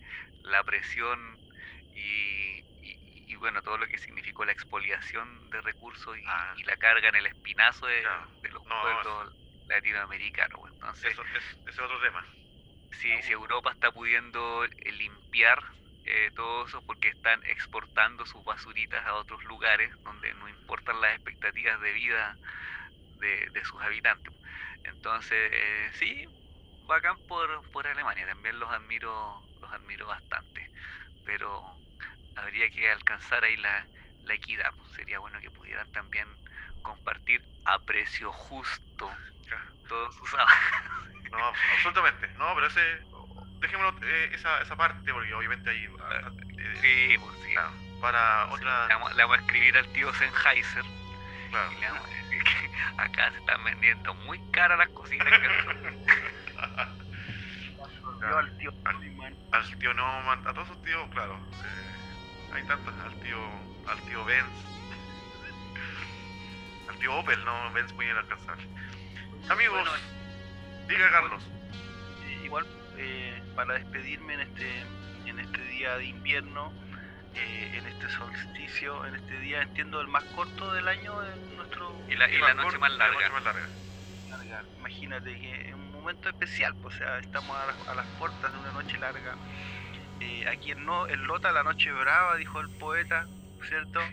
la 0.44 0.64
presión 0.64 1.38
y, 1.94 2.64
y 2.80 3.36
bueno, 3.36 3.60
todo 3.60 3.76
lo 3.76 3.86
que 3.86 3.98
significó 3.98 4.46
la 4.46 4.52
expoliación 4.52 5.50
de 5.50 5.60
recursos 5.60 6.16
y, 6.16 6.24
ah. 6.26 6.54
la 6.64 6.78
carga 6.78 7.10
en 7.10 7.16
el 7.16 7.26
espinazo 7.26 7.84
de, 7.84 8.04
los 8.50 8.62
pueblos 8.62 9.36
latinoamericanos. 9.68 10.60
Pues. 10.60 10.72
Entonces, 10.72 11.12
eso 11.12 11.22
es, 11.66 11.78
otro 11.78 12.00
tema. 12.00 12.24
Si, 12.92 13.20
si 13.20 13.32
Europa 13.32 13.70
está 13.72 13.92
pudiendo 13.92 14.66
limpiar 14.66 15.62
eh, 16.04 16.30
todo 16.34 16.66
eso 16.66 16.82
porque 16.82 17.08
están 17.08 17.42
exportando 17.46 18.26
sus 18.26 18.44
basuritas 18.44 19.04
a 19.06 19.14
otros 19.14 19.42
lugares 19.44 19.90
donde 20.04 20.34
no 20.34 20.48
importan 20.48 21.00
las 21.00 21.14
expectativas 21.14 21.80
de 21.80 21.92
vida 21.92 22.38
de, 23.18 23.64
sus 23.64 23.80
habitantes. 23.82 24.32
Entonces, 24.82 25.50
eh, 25.52 25.90
sí, 25.94 26.26
bacán 26.82 27.18
por, 27.26 27.62
por 27.70 27.86
Alemania, 27.86 28.26
también 28.26 28.58
los 28.58 28.70
admiro, 28.70 29.48
los 29.60 29.72
admiro 29.72 30.06
bastante, 30.06 30.70
pero 31.24 31.64
habría 32.34 32.68
que 32.70 32.90
alcanzar 32.90 33.44
ahí 33.44 33.56
la, 33.56 33.88
equidad. 34.28 34.72
Pues, 34.76 34.90
sería 34.92 35.18
bueno 35.18 35.40
que 35.40 35.50
pudieran 35.50 35.90
también 35.92 36.28
compartir 36.82 37.42
a 37.64 37.78
precio 37.84 38.32
justo 38.32 39.10
todos 39.88 40.14
sus. 40.16 40.30
No, 41.30 41.52
absolutamente. 41.72 42.28
No, 42.38 42.54
pero 42.54 42.66
ese. 42.68 43.02
Dejémoslo 43.64 43.96
eh, 44.06 44.30
esa, 44.34 44.60
esa 44.60 44.76
parte, 44.76 45.10
porque 45.10 45.32
obviamente 45.32 45.70
ahí. 45.70 45.84
Eh, 45.84 45.88
sí, 46.82 47.16
pues 47.18 47.34
sí. 47.46 47.54
para 47.98 48.44
otra. 48.52 48.88
Le 48.88 48.94
vamos, 49.24 49.38
a 49.38 49.40
escribir 49.40 49.74
al 49.78 49.90
tío 49.94 50.12
Sennheiser. 50.12 50.84
Claro. 51.48 51.72
Y 51.72 51.76
le 51.80 51.88
vamos 51.88 52.04
a 52.04 52.08
decir 52.08 52.44
que 52.44 52.70
acá 53.02 53.30
se 53.30 53.38
están 53.38 53.64
vendiendo 53.64 54.12
muy 54.26 54.38
caras 54.50 54.78
las 54.78 54.90
cositas 54.90 55.26
que 55.26 55.46
al 58.26 58.58
tío 58.58 58.70
al, 58.84 58.96
al 59.52 59.78
tío 59.78 59.94
no 59.94 60.32
a 60.32 60.36
todos 60.54 60.68
esos 60.68 60.82
tíos 60.82 61.08
claro 61.10 61.38
eh, 61.62 61.84
hay 62.54 62.62
tantos, 62.64 62.94
al 63.04 63.14
tío, 63.20 63.38
al 63.88 64.00
tío 64.02 64.24
Benz, 64.24 64.46
al 66.88 66.96
tío 66.98 67.16
Opel, 67.16 67.44
no, 67.44 67.72
Benz 67.72 67.92
muy 67.94 68.06
inalcanzable. 68.06 68.64
Amigos, 69.48 69.88
diga 70.88 71.10
Carlos. 71.10 71.42
igual 72.44 72.64
eh, 72.98 73.42
para 73.54 73.74
despedirme 73.74 74.34
en 74.34 74.40
este, 74.40 74.80
en 75.26 75.38
este 75.40 75.60
día 75.66 75.96
de 75.96 76.06
invierno, 76.06 76.72
eh, 77.34 77.72
en 77.76 77.86
este 77.86 78.08
solsticio, 78.10 79.04
en 79.06 79.16
este 79.16 79.38
día 79.40 79.62
entiendo 79.62 80.00
el 80.00 80.08
más 80.08 80.24
corto 80.36 80.72
del 80.72 80.86
año 80.86 81.22
en 81.24 81.56
nuestro 81.56 81.94
y 82.08 82.14
la, 82.14 82.28
y 82.30 82.38
la 82.38 82.54
noche, 82.54 82.78
más 82.78 82.92
larga. 82.92 83.20
La 83.20 83.28
noche 83.28 83.32
más 83.32 83.44
larga. 83.44 83.68
Imagínate 84.78 85.40
que 85.40 85.68
es 85.68 85.74
un 85.74 85.92
momento 85.92 86.28
especial, 86.28 86.74
pues, 86.82 86.94
o 86.96 86.98
sea, 86.98 87.18
estamos 87.18 87.56
a 87.56 87.66
las, 87.66 87.88
a 87.88 87.94
las 87.94 88.06
puertas 88.18 88.52
de 88.52 88.58
una 88.58 88.72
noche 88.72 88.98
larga 88.98 89.36
eh, 90.20 90.46
aquí 90.48 90.70
en, 90.70 90.84
no, 90.84 91.06
en 91.08 91.26
Lota 91.26 91.52
la 91.52 91.62
noche 91.62 91.92
brava, 91.92 92.36
dijo 92.36 92.60
el 92.60 92.70
poeta, 92.70 93.26
¿cierto? 93.68 94.00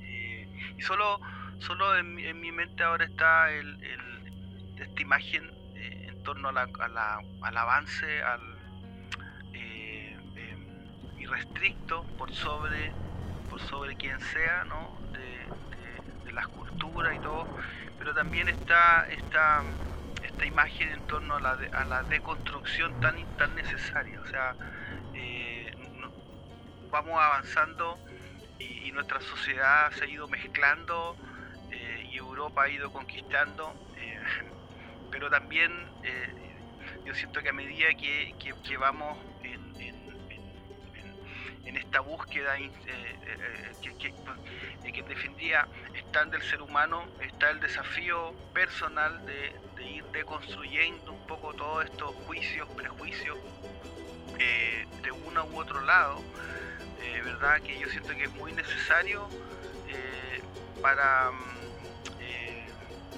Eh, 0.00 0.48
y 0.78 0.82
solo, 0.82 1.20
solo 1.58 1.96
en, 1.96 2.14
mi 2.14 2.52
mente 2.52 2.84
ahora 2.84 3.04
está 3.04 3.50
el, 3.50 3.76
esta 4.78 5.02
imagen 5.02 5.50
eh, 6.28 6.34
torno 6.34 6.48
a 6.48 6.52
la, 6.52 7.20
al 7.42 7.56
avance, 7.56 8.22
al 8.22 8.40
em, 9.54 11.18
irrestricto 11.18 12.04
por 12.16 12.32
sobre, 12.34 12.92
por 13.48 13.60
sobre 13.60 13.96
quien 13.96 14.20
sea, 14.20 14.64
¿no? 14.64 14.98
De, 15.12 15.48
de, 16.24 16.32
las 16.32 16.46
culturas 16.48 17.16
y 17.16 17.18
todo, 17.20 17.48
pero 17.98 18.14
también 18.14 18.48
está 18.48 19.08
esta 19.08 19.62
esta 20.22 20.44
imagen 20.46 20.90
en 20.90 21.06
torno 21.06 21.36
a 21.36 21.40
la, 21.40 21.58
a 21.72 21.84
la 21.84 22.02
deconstrucción 22.04 23.00
tan, 23.00 23.16
tan 23.36 23.54
necesaria. 23.54 24.20
O 24.20 24.26
sea, 24.26 24.54
eh, 25.14 25.72
vamos 26.90 27.18
avanzando 27.20 27.98
y, 28.58 28.92
nuestra 28.92 29.20
sociedad 29.20 29.92
se 29.92 30.04
ha 30.04 30.08
ido 30.08 30.26
mezclando 30.28 31.16
eh, 31.70 32.08
y 32.10 32.16
Europa 32.16 32.64
ha 32.64 32.68
ido 32.68 32.90
conquistando, 32.92 33.72
eh, 33.96 34.18
pero 35.10 35.30
también 35.30 35.72
yo 37.04 37.14
siento 37.14 37.42
que 37.42 37.48
a 37.48 37.52
medida 37.52 37.88
que, 37.94 38.34
que, 38.62 38.76
vamos 38.76 39.16
en, 39.42 39.68
en 41.68 41.76
esta 41.76 42.00
búsqueda 42.00 42.58
eh, 42.58 42.70
eh, 42.86 43.72
que, 43.82 43.94
que, 43.96 44.92
que, 44.92 45.02
en 45.02 46.30
del 46.30 46.42
ser 46.42 46.62
humano, 46.62 47.06
está 47.20 47.50
el 47.50 47.60
desafío 47.60 48.34
personal 48.54 49.24
de, 49.26 49.54
ir 49.84 50.04
deconstruyendo 50.06 51.12
un 51.12 51.26
poco 51.26 51.52
todos 51.54 51.84
estos 51.84 52.14
juicios, 52.26 52.68
prejuicios 52.70 53.38
de 54.38 55.12
uno 55.12 55.44
u 55.46 55.58
otro 55.58 55.80
lado, 55.80 56.22
¿verdad? 57.24 57.60
Que 57.62 57.78
yo 57.78 57.88
siento 57.88 58.14
que 58.14 58.24
es 58.24 58.32
muy 58.32 58.52
necesario 58.52 59.28
para 60.80 61.30
mm, 61.30 61.67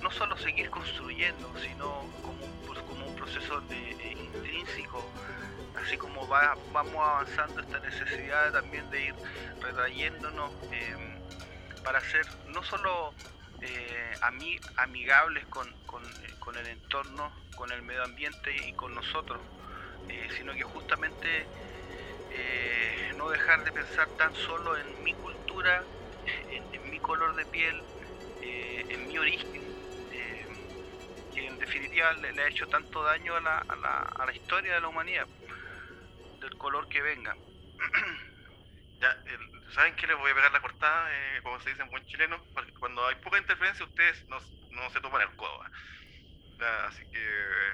no 0.03 0.11
solo 0.11 0.37
seguir 0.39 0.71
construyendo, 0.71 1.53
sino 1.59 2.05
como, 2.23 2.47
pues, 2.67 2.79
un 2.81 3.17
proceso 3.17 3.61
de, 3.63 4.13
intrínseco 4.13 5.05
así 5.75 5.97
como 5.97 6.27
va, 6.29 6.57
vamos 6.73 6.95
avanzando 6.97 7.61
esta 7.61 7.79
necesidad 7.81 8.53
también 8.53 8.89
de 8.91 9.07
ir 9.07 9.15
retrayéndonos 9.61 10.51
em, 10.73 11.19
para 11.83 12.01
ser 12.01 12.27
no 12.49 12.63
solo 12.63 13.15
eh, 13.61 14.17
amigables 14.77 15.47
con, 15.47 15.69
el 16.57 16.67
entorno, 16.67 17.31
con 17.57 17.71
el 17.71 17.83
medio 17.83 18.03
ambiente 18.03 18.55
y 18.67 18.73
con 18.73 18.93
nosotros, 18.95 19.41
eh, 20.09 20.29
sino 20.37 20.53
que 20.53 20.65
justamente 20.65 21.47
eh, 22.33 23.13
no 23.17 23.29
dejar 23.31 23.63
de 23.63 23.71
pensar 23.71 24.09
tan 24.17 24.35
solo 24.35 24.77
en 24.77 25.05
mi 25.05 25.15
cultura, 25.15 25.85
en, 26.51 26.91
mi 26.91 26.99
color 26.99 27.37
de 27.37 27.47
piel, 27.47 27.81
en 28.43 29.07
mi 29.07 29.17
origen, 29.17 29.80
que 31.41 31.47
en 31.47 31.59
definitiva 31.59 32.13
le, 32.13 32.43
ha 32.43 32.49
hecho 32.49 32.69
tanto 32.69 33.03
daño 33.03 33.35
a 33.37 33.41
la, 33.41 33.59
a 33.59 33.77
la, 33.77 33.99
a 33.99 34.27
la 34.27 34.33
historia 34.33 34.75
de 34.75 34.81
la 34.81 34.89
humanidad 34.89 35.27
del 36.41 36.57
color 36.59 36.89
que 36.89 37.01
venga. 37.01 37.35
ya, 39.01 39.17
¿saben 39.75 39.97
qué 39.97 40.07
les 40.07 40.19
voy 40.19 40.31
a 40.31 40.35
pegar 40.35 40.53
la 40.53 40.61
cortada? 40.61 41.09
Eh, 41.11 41.41
como 41.43 41.59
se 41.61 41.71
dice 41.71 41.83
en 41.83 41.91
buen 41.91 42.05
chileno, 42.07 42.43
porque 42.53 42.73
cuando 42.75 43.07
hay 43.07 43.15
poca 43.17 43.39
interferencia 43.39 43.85
ustedes 43.85 44.27
no, 44.29 44.39
no 44.71 44.91
se 44.91 45.01
toman 45.01 45.23
el 45.23 45.35
codo. 45.37 45.63
así 46.87 47.05
que 47.11 47.27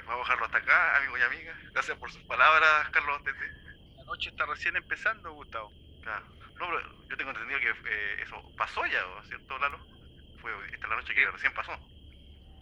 vamos 0.07 0.29
a 0.29 0.33
dejarlo 0.33 0.47
hasta 0.47 0.59
acá, 0.59 0.97
amigos 0.99 1.19
y 1.21 1.23
amigas. 1.23 1.57
Gracias 1.73 1.99
por 1.99 2.13
sus 2.13 2.23
palabras, 2.25 2.89
Carlos. 2.91 3.21
La 3.97 4.05
noche 4.05 4.31
está 4.31 4.47
recién 4.47 4.77
empezando, 4.77 5.33
Gustavo. 5.33 5.73
No, 6.59 6.69
pero 6.69 6.81
yo 7.09 7.17
tengo 7.17 7.31
entendido 7.31 7.61
que 7.61 7.71
eh, 7.71 8.23
eso 8.23 8.41
pasó 8.57 8.87
ya, 8.87 9.05
¿cierto, 9.27 9.59
Lalo? 9.59 9.79
Fue 10.41 10.53
esta 10.73 10.87
la 10.87 10.97
noche 10.97 11.15
que 11.15 11.31
recién 11.31 11.53
pasó 11.53 11.77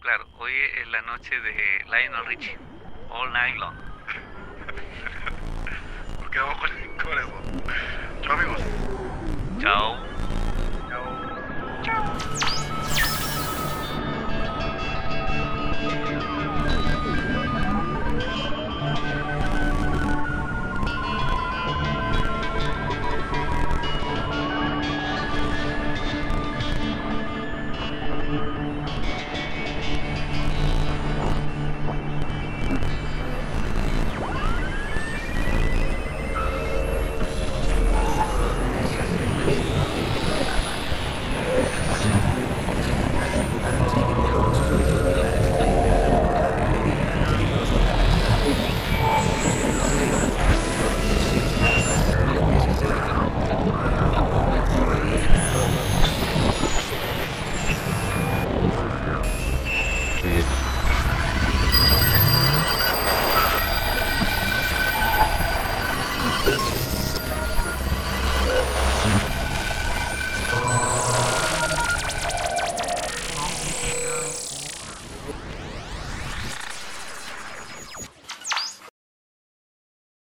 claro, 0.05 0.25
hoy 0.37 0.53
es 0.79 0.87
la 0.89 1.01
noche 1.01 1.41
de 1.41 1.83
Lionel 1.85 2.25
Richie. 2.27 2.55
All 3.09 3.33
night 3.33 3.57
long. 3.57 3.73
Nos 6.21 6.29
quedamos 6.29 6.59
con, 6.59 6.69
con 7.01 7.17
eso. 7.17 7.41
Chao, 8.21 8.33
amigos. 8.33 8.61
Chao. 9.59 9.97
Chao. 10.89 11.05
Chao. 11.83 12.54